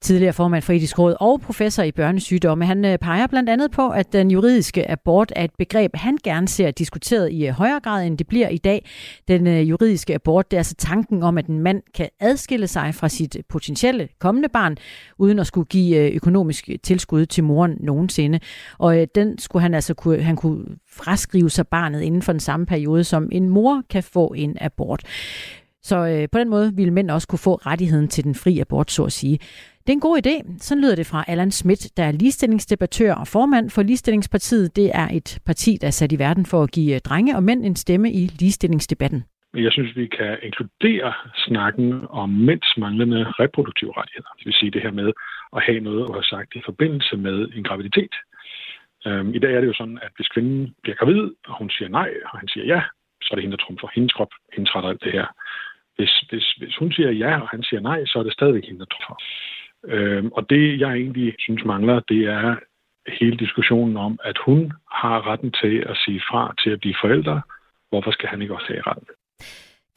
[0.01, 2.65] Tidligere formand for etisk råd og professor i børnesygdomme.
[2.65, 6.47] Han øh, peger blandt andet på, at den juridiske abort er et begreb, han gerne
[6.47, 8.85] ser diskuteret i øh, højere grad, end det bliver i dag.
[9.27, 12.95] Den øh, juridiske abort, det er altså tanken om, at en mand kan adskille sig
[12.95, 14.77] fra sit potentielle kommende barn,
[15.17, 18.39] uden at skulle give økonomisk tilskud til moren nogensinde.
[18.77, 22.65] Og den skulle han altså kunne, han kunne fraskrive sig barnet inden for den samme
[22.65, 25.03] periode, som en mor kan få en abort.
[25.89, 28.91] Så øh, på den måde ville mænd også kunne få rettigheden til den fri abort,
[28.91, 29.37] så at sige.
[29.83, 30.35] Det er en god idé.
[30.67, 34.75] Så lyder det fra Allan Schmidt, der er ligestillingsdebattør og formand for Ligestillingspartiet.
[34.75, 37.43] Det er et parti, der er sat i verden for at give øh, drenge og
[37.43, 39.23] mænd en stemme i ligestillingsdebatten.
[39.53, 41.13] Jeg synes, vi kan inkludere
[41.45, 44.31] snakken om mænds manglende reproduktive rettigheder.
[44.37, 45.09] Det vil sige det her med
[45.55, 48.15] at have noget at have sagt i forbindelse med en graviditet.
[49.07, 51.89] Øhm, I dag er det jo sådan, at hvis kvinden bliver gravid, og hun siger
[51.89, 52.81] nej, og han siger ja,
[53.21, 55.27] så er det hende, der trumfer hendes krop, hendes retter alt det her.
[55.97, 58.79] Hvis, hvis, hvis hun siger ja, og han siger nej, så er det stadigvæk hende,
[58.79, 59.15] der trumfer.
[59.85, 62.55] Øhm, og det, jeg egentlig synes mangler, det er
[63.19, 67.41] hele diskussionen om, at hun har retten til at sige fra til at blive forældre.
[67.89, 69.07] Hvorfor skal han ikke også have retten?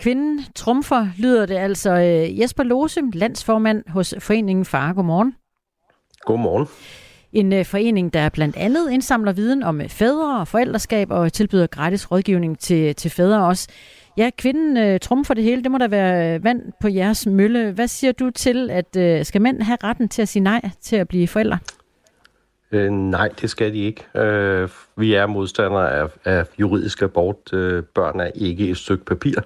[0.03, 1.91] Kvinden trumfer, lyder det altså.
[1.91, 4.93] Øh, Jesper Lose, landsformand hos Foreningen Far.
[4.93, 5.37] Godmorgen.
[6.21, 6.67] Godmorgen.
[7.33, 12.11] En øh, forening, der blandt andet indsamler viden om fædre og forældreskab og tilbyder gratis
[12.13, 13.69] rådgivning til, til fædre også.
[14.17, 15.63] Ja, kvinden øh, trumfer det hele.
[15.63, 17.73] Det må da være øh, vand på jeres mølle.
[17.73, 20.97] Hvad siger du til, at øh, skal mænd have retten til at sige nej til
[20.97, 21.59] at blive forældre?
[22.73, 24.07] Øh, nej, det skal de ikke.
[24.15, 27.53] Øh, vi er modstandere af, af juridisk abort.
[27.53, 29.41] Øh, børn er ikke et stykke papir.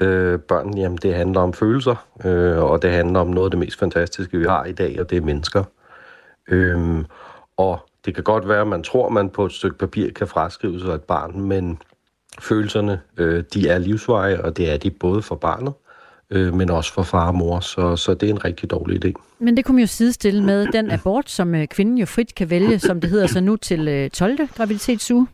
[0.00, 3.58] Øh, børn, jamen, det handler om følelser, øh, og det handler om noget af det
[3.58, 5.64] mest fantastiske, vi har i dag, og det er mennesker.
[6.48, 7.04] Øh,
[7.56, 10.26] og det kan godt være, at man tror, at man på et stykke papir kan
[10.26, 11.78] fraskrive sig et barn, men
[12.40, 15.72] følelserne, øh, de er livsveje, og det er de både for barnet,
[16.30, 19.12] øh, men også for far og mor, så, så det er en rigtig dårlig idé.
[19.38, 22.50] Men det kunne man jo sidestille med den abort, som øh, kvinden jo frit kan
[22.50, 24.38] vælge, som det hedder så nu til øh, 12.
[24.56, 25.26] graviditetsuge.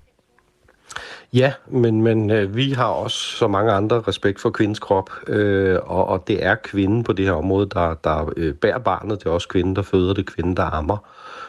[1.32, 5.78] Ja, men, men øh, vi har også så mange andre respekt for kvindens krop, øh,
[5.82, 9.18] og, og det er kvinden på det her område, der, der øh, bærer barnet.
[9.18, 10.96] Det er også kvinden, der føder det, kvinden, der ammer.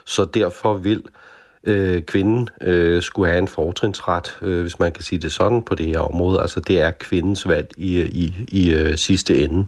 [0.06, 1.23] Så derfor vil øh,
[1.64, 5.76] øh, kvinden øh, skulle have en fortrinsret, øh, hvis man kan sige det sådan, på
[5.76, 6.42] det her område.
[6.42, 9.68] Altså det er kvindens valg i, i, i øh, sidste ende.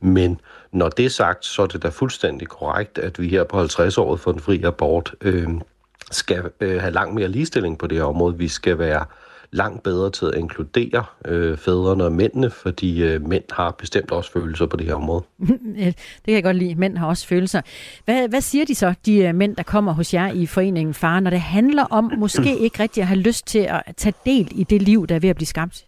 [0.00, 0.40] Men
[0.72, 4.20] når det er sagt, så er det da fuldstændig korrekt, at vi her på 50-året
[4.20, 5.48] for den fri abort øh,
[6.10, 8.38] skal øh, have langt mere ligestilling på det her område.
[8.38, 9.04] Vi skal være
[9.56, 14.32] langt bedre til at inkludere øh, fædrene og mændene, fordi øh, mænd har bestemt også
[14.32, 15.24] følelser på det her område.
[15.48, 15.94] det
[16.24, 16.74] kan jeg godt lide.
[16.74, 17.60] Mænd har også følelser.
[18.04, 21.20] Hvad, hvad siger de så, de øh, mænd, der kommer hos jer i foreningen Far,
[21.20, 24.64] når det handler om måske ikke rigtig at have lyst til at tage del i
[24.64, 25.86] det liv, der er ved at blive skabt?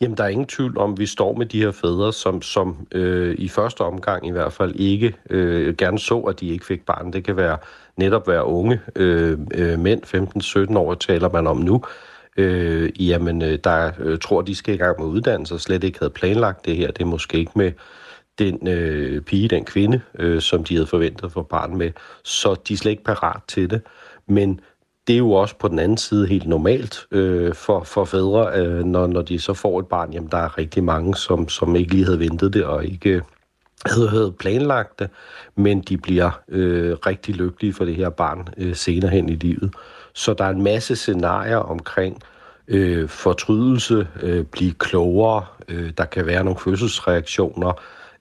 [0.00, 2.86] Jamen, der er ingen tvivl om, at vi står med de her fædre, som, som
[2.92, 6.86] øh, i første omgang i hvert fald ikke øh, gerne så, at de ikke fik
[6.86, 7.12] barn.
[7.12, 7.58] Det kan være
[7.96, 11.82] netop være unge øh, øh, mænd, 15-17 år taler man om nu,
[12.36, 15.98] øh, jamen, øh, der øh, tror, de skal i gang med uddannelse, og slet ikke
[15.98, 16.90] havde planlagt det her.
[16.90, 17.72] Det er måske ikke med
[18.38, 21.90] den øh, pige, den kvinde, øh, som de havde forventet for barn med,
[22.24, 23.82] så de er slet ikke parat til det.
[24.26, 24.60] Men
[25.06, 28.84] det er jo også på den anden side helt normalt øh, for, for fædre, øh,
[28.84, 30.12] når, når de så får et barn.
[30.12, 33.22] Jamen, der er rigtig mange, som, som ikke lige havde ventet det, og ikke
[33.86, 35.10] havde, havde planlagt det,
[35.56, 39.74] men de bliver øh, rigtig lykkelige for det her barn øh, senere hen i livet.
[40.14, 42.22] Så der er en masse scenarier omkring
[42.68, 47.72] øh, fortrydelse, øh, blive klogere, øh, der kan være nogle fødselsreaktioner,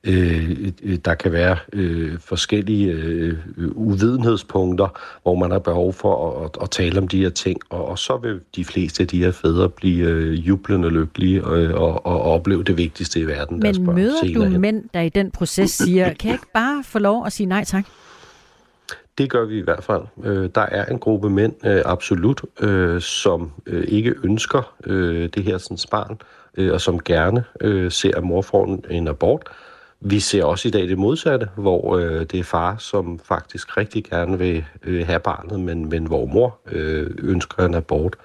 [0.03, 0.71] øh,
[1.05, 3.37] der kan være øh, forskellige øh,
[3.75, 4.87] uvidenhedspunkter,
[5.23, 8.17] hvor man har behov for at, at, tale om de her ting, og, og så
[8.17, 12.63] vil de fleste af de her fædre blive øh, jublende lykkelige og, og, og opleve
[12.63, 13.59] det vigtigste i verden.
[13.59, 14.61] Men møder du hen.
[14.61, 17.63] mænd, der i den proces siger, kan jeg ikke bare få lov at sige nej
[17.63, 17.85] tak?
[19.17, 20.03] Det gør vi i hvert fald.
[20.23, 25.43] Øh, der er en gruppe mænd, øh, absolut, øh, som øh, ikke ønsker øh, det
[25.43, 26.19] her sådan barn,
[26.57, 29.43] øh, og som gerne øh, ser, at mor får en, en abort.
[29.99, 34.03] Vi ser også i dag det modsatte, hvor øh, det er far, som faktisk rigtig
[34.03, 38.15] gerne vil øh, have barnet, men, men hvor mor øh, ønsker en abort.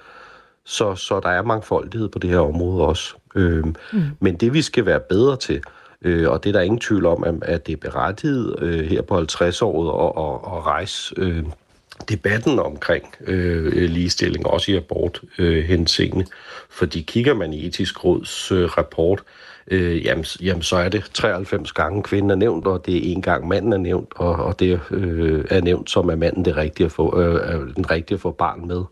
[0.65, 3.15] Så, så der er mangfoldighed på det her område også.
[3.35, 4.03] Øh, mm.
[4.19, 7.05] Men det vi skal være bedre til, Øh, Øh, og det er der ingen tvivl
[7.05, 11.43] om, at, at det er berettiget øh, her på 50-året at, at, at rejse øh,
[12.09, 16.25] debatten omkring øh, ligestilling, også i abort øh, henseende.
[16.69, 19.23] Fordi kigger man i etisk råds øh, rapport,
[19.67, 23.21] øh, jamen, jamen så er det 93 gange kvinden er nævnt, og det er en
[23.21, 26.85] gang manden er nævnt, og, og det øh, er nævnt som er manden det rigtige
[26.85, 28.83] at få, øh, den rigtige at få barn med.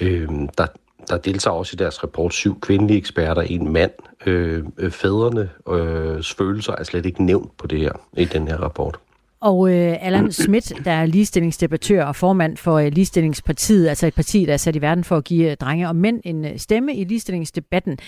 [0.00, 0.28] Øh,
[0.58, 0.66] der,
[1.08, 3.90] der deltager også i deres rapport syv kvindelige eksperter, en mand.
[4.26, 8.98] Øh, fædrene øh, følelser er slet ikke nævnt på det her i den her rapport.
[9.40, 14.44] Og øh, Allan Schmidt, der er ligestillingsdebattør og formand for øh, Ligestillingspartiet, altså et parti,
[14.44, 16.94] der er sat i verden for at give øh, drenge og mænd en øh, stemme
[16.94, 17.98] i ligestillingsdebatten.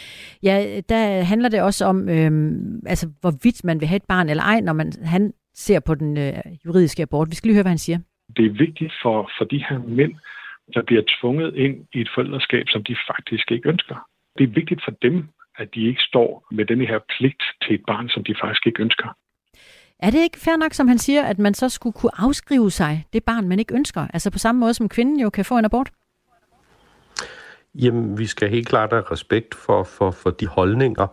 [0.42, 2.53] Ja, der handler det også om, øh,
[2.86, 6.16] altså, hvorvidt man vil have et barn eller ej, når man, han ser på den
[6.16, 6.32] øh,
[6.66, 7.30] juridiske abort.
[7.30, 7.99] Vi skal lige høre, hvad han siger.
[8.36, 10.12] Det er vigtigt for, for de her mænd,
[10.75, 13.97] der bliver tvunget ind i et forældreskab, som de faktisk ikke ønsker.
[14.39, 17.85] Det er vigtigt for dem, at de ikke står med den her pligt til et
[17.87, 19.09] barn, som de faktisk ikke ønsker.
[19.99, 23.05] Er det ikke fair nok, som han siger, at man så skulle kunne afskrive sig
[23.12, 24.07] det barn, man ikke ønsker?
[24.12, 25.91] Altså på samme måde som kvinden jo kan få en abort?
[27.75, 31.07] Jamen, vi skal helt klart have respekt for, for, for de holdninger.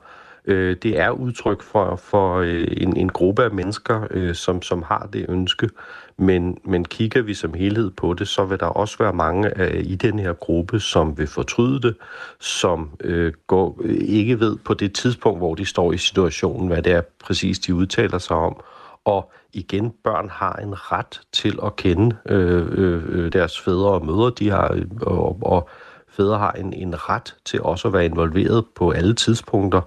[0.47, 4.84] Øh, det er udtryk for, for øh, en, en gruppe af mennesker, øh, som, som
[4.84, 5.70] har det ønske.
[6.18, 9.84] Men, men kigger vi som helhed på det, så vil der også være mange øh,
[9.86, 11.95] i den her gruppe, som vil fortryde det,
[12.39, 16.82] som øh, går, øh, ikke ved på det tidspunkt, hvor de står i situationen, hvad
[16.82, 18.61] det er præcis, de udtaler sig om.
[19.05, 24.05] Og igen, børn har en ret til at kende øh, øh, øh deres fædre og
[24.05, 24.32] mødre.
[24.39, 25.70] De har, øh, og, og
[26.07, 29.82] fædre har en, en ret til også at være involveret på alle tidspunkter,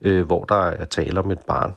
[0.00, 1.74] øh, hvor der er tale om et barn.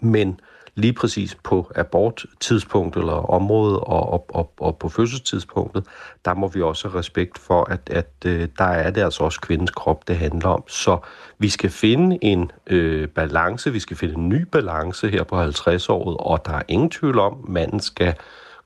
[0.00, 0.40] Men
[0.76, 5.84] lige præcis på aborttidspunktet eller området og, og, og, og på fødselstidspunktet,
[6.24, 9.40] der må vi også have respekt for, at, at øh, der er det altså også
[9.40, 10.68] kvindens krop, det handler om.
[10.68, 10.98] Så
[11.38, 16.16] vi skal finde en øh, balance, vi skal finde en ny balance her på 50-året,
[16.20, 18.14] og der er ingen tvivl om, manden skal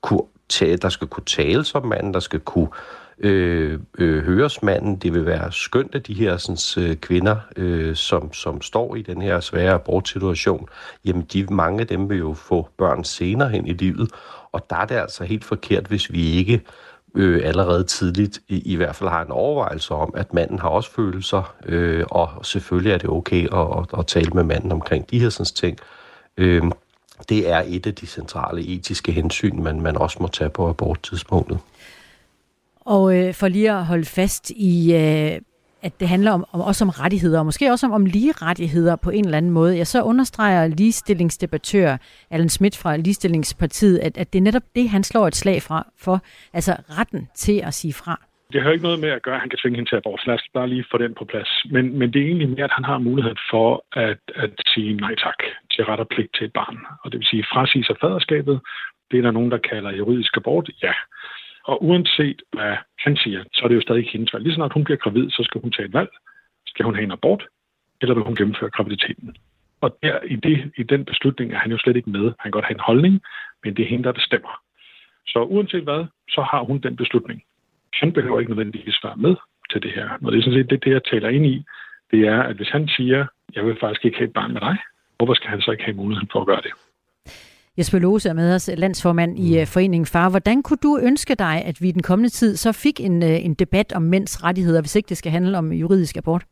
[0.01, 2.69] kunne tale, der skal kunne tale som manden, der skal kunne
[3.23, 4.95] øh, øh, høresmanden.
[4.95, 9.01] Det vil være skønt, at de her sådan, øh, kvinder, øh, som, som står i
[9.01, 10.67] den her svære abortsituation,
[11.05, 14.11] jamen de, mange af dem vil jo få børn senere hen i livet,
[14.51, 16.61] og der er det altså helt forkert, hvis vi ikke
[17.15, 20.91] øh, allerede tidligt i, i hvert fald har en overvejelse om, at manden har også
[20.91, 25.19] følelser, øh, og selvfølgelig er det okay at, at, at tale med manden omkring de
[25.19, 25.77] her sådan, ting.
[26.37, 26.63] Øh,
[27.29, 31.59] det er et af de centrale etiske hensyn, man, man også må tage på aborttidspunktet.
[32.85, 35.41] Og øh, for lige at holde fast i, øh,
[35.81, 38.95] at det handler om, om, også om rettigheder, og måske også om, om lige rettigheder
[38.95, 41.97] på en eller anden måde, Jeg så understreger ligestillingsdebattør
[42.31, 45.87] Allan Schmidt fra Ligestillingspartiet, at, at det er netop det, han slår et slag fra,
[45.99, 46.21] for,
[46.53, 48.21] altså retten til at sige fra.
[48.53, 50.27] Det har ikke noget med at gøre, at han kan tvinge hende til abort.
[50.27, 51.51] Lad os bare lige få den på plads.
[51.71, 55.15] Men, men det er egentlig mere, at han har mulighed for at, at sige nej
[55.15, 55.39] tak
[55.71, 56.77] til ret og pligt til et barn.
[57.03, 58.59] Og det vil sige, frasige sig faderskabet.
[59.11, 60.69] Det er der nogen, der kalder juridisk abort.
[60.83, 60.93] Ja,
[61.63, 64.43] og uanset hvad han siger, så er det jo stadig hendes valg.
[64.43, 66.09] Lige snart hun bliver gravid, så skal hun tage et valg.
[66.67, 67.47] Skal hun have en abort,
[68.01, 69.35] eller vil hun gennemføre graviditeten?
[69.81, 72.23] Og der, i, det, i den beslutning er han jo slet ikke med.
[72.23, 73.21] Han kan godt have en holdning,
[73.63, 74.61] men det er hende, der bestemmer.
[75.27, 77.43] Så uanset hvad, så har hun den beslutning.
[77.93, 79.35] Han behøver ikke nødvendigvis være med
[79.71, 80.09] til det her.
[80.23, 81.65] Og det er sådan set det, det jeg taler ind i.
[82.11, 84.77] Det er, at hvis han siger, jeg vil faktisk ikke have et barn med dig,
[85.17, 86.71] hvorfor skal han så ikke have muligheden for at gøre det?
[87.77, 89.65] Jesper Lose er med os, landsformand i mm.
[89.65, 90.29] Foreningen Far.
[90.29, 93.45] Hvordan kunne du ønske dig, at vi i den kommende tid så fik en, øh,
[93.45, 96.43] en debat om mænds rettigheder, hvis ikke det skal handle om juridisk abort?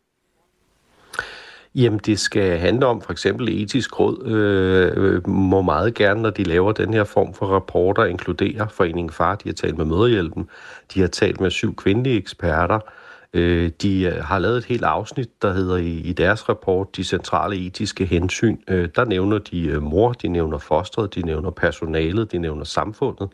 [1.75, 6.43] Jamen, det skal handle om for eksempel etisk råd, øh, må meget gerne, når de
[6.43, 9.35] laver den her form for rapporter, inkludere Foreningen Far.
[9.35, 10.49] De har talt med Møderhjælpen,
[10.93, 12.98] de har talt med syv kvindelige eksperter, Øh,
[13.33, 17.03] Øh, de øh, har lavet et helt afsnit, der hedder i, i deres rapport De
[17.03, 18.57] centrale etiske hensyn.
[18.67, 23.29] Øh, der nævner de øh, mor, de nævner fostret, de nævner personalet, de nævner samfundet.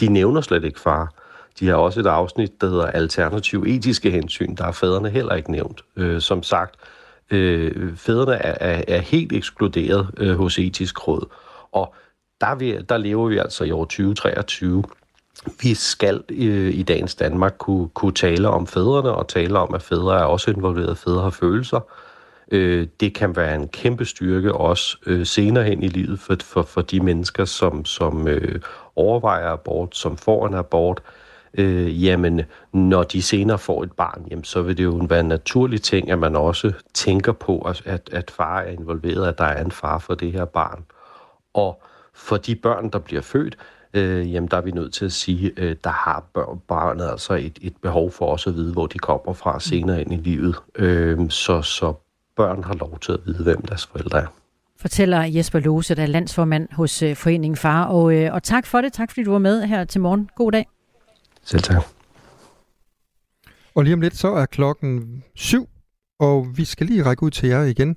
[0.00, 1.12] De nævner slet ikke far.
[1.60, 4.54] De har også et afsnit, der hedder Alternativ etiske hensyn.
[4.54, 5.84] Der er fædrene heller ikke nævnt.
[5.96, 6.74] Øh, som sagt,
[7.30, 11.26] øh, fædrene er, er, er helt ekskluderet øh, hos etisk råd.
[11.72, 11.94] Og
[12.40, 14.84] der, vi, der lever vi altså i år 2023
[15.62, 19.82] vi skal øh, i dagens Danmark kunne, kunne tale om fædrene og tale om, at
[19.82, 20.98] fædre er også involveret.
[20.98, 21.80] Fædre har følelser.
[22.52, 26.62] Øh, det kan være en kæmpe styrke også øh, senere hen i livet for, for,
[26.62, 28.60] for de mennesker, som, som øh,
[28.96, 31.02] overvejer abort, som får en abort.
[31.54, 35.28] Øh, jamen, når de senere får et barn, jamen, så vil det jo være en
[35.28, 39.64] naturlig ting, at man også tænker på, at, at far er involveret, at der er
[39.64, 40.84] en far for det her barn.
[41.54, 41.82] Og
[42.14, 43.56] for de børn, der bliver født,
[43.94, 46.24] øh, jamen der er vi nødt til at sige, øh, der har
[46.68, 50.12] barnet altså et, et behov for også at vide, hvor de kommer fra senere ind
[50.12, 50.56] i livet.
[50.74, 51.94] Øh, så, så
[52.36, 54.26] børn har lov til at vide, hvem deres forældre er.
[54.78, 57.84] Fortæller Jesper Lose, der er landsformand hos øh, Foreningen Far.
[57.84, 58.92] Og, øh, og tak for det.
[58.92, 60.30] Tak fordi du var med her til morgen.
[60.36, 60.66] God dag.
[61.42, 61.82] Selv tak.
[63.74, 65.68] Og lige om lidt, så er klokken syv,
[66.18, 67.96] og vi skal lige række ud til jer igen.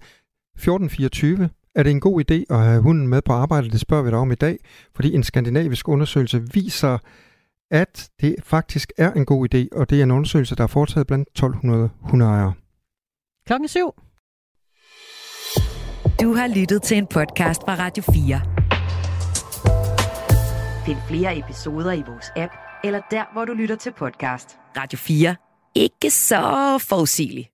[0.60, 1.59] 14.24.
[1.76, 3.70] Er det en god idé at have hunden med på arbejde?
[3.70, 4.58] Det spørger vi dig om i dag,
[4.96, 6.98] fordi en skandinavisk undersøgelse viser,
[7.72, 11.08] at det faktisk er en god idé, og det er en undersøgelse, der er foretaget
[11.08, 12.54] blandt 1200 hundeejere.
[13.48, 13.94] Klokken syv.
[16.22, 18.42] Du har lyttet til en podcast fra Radio 4.
[20.86, 22.54] Find flere episoder i vores app,
[22.84, 24.58] eller der, hvor du lytter til podcast.
[24.78, 25.36] Radio 4.
[25.76, 27.50] Ikke så forudsigeligt.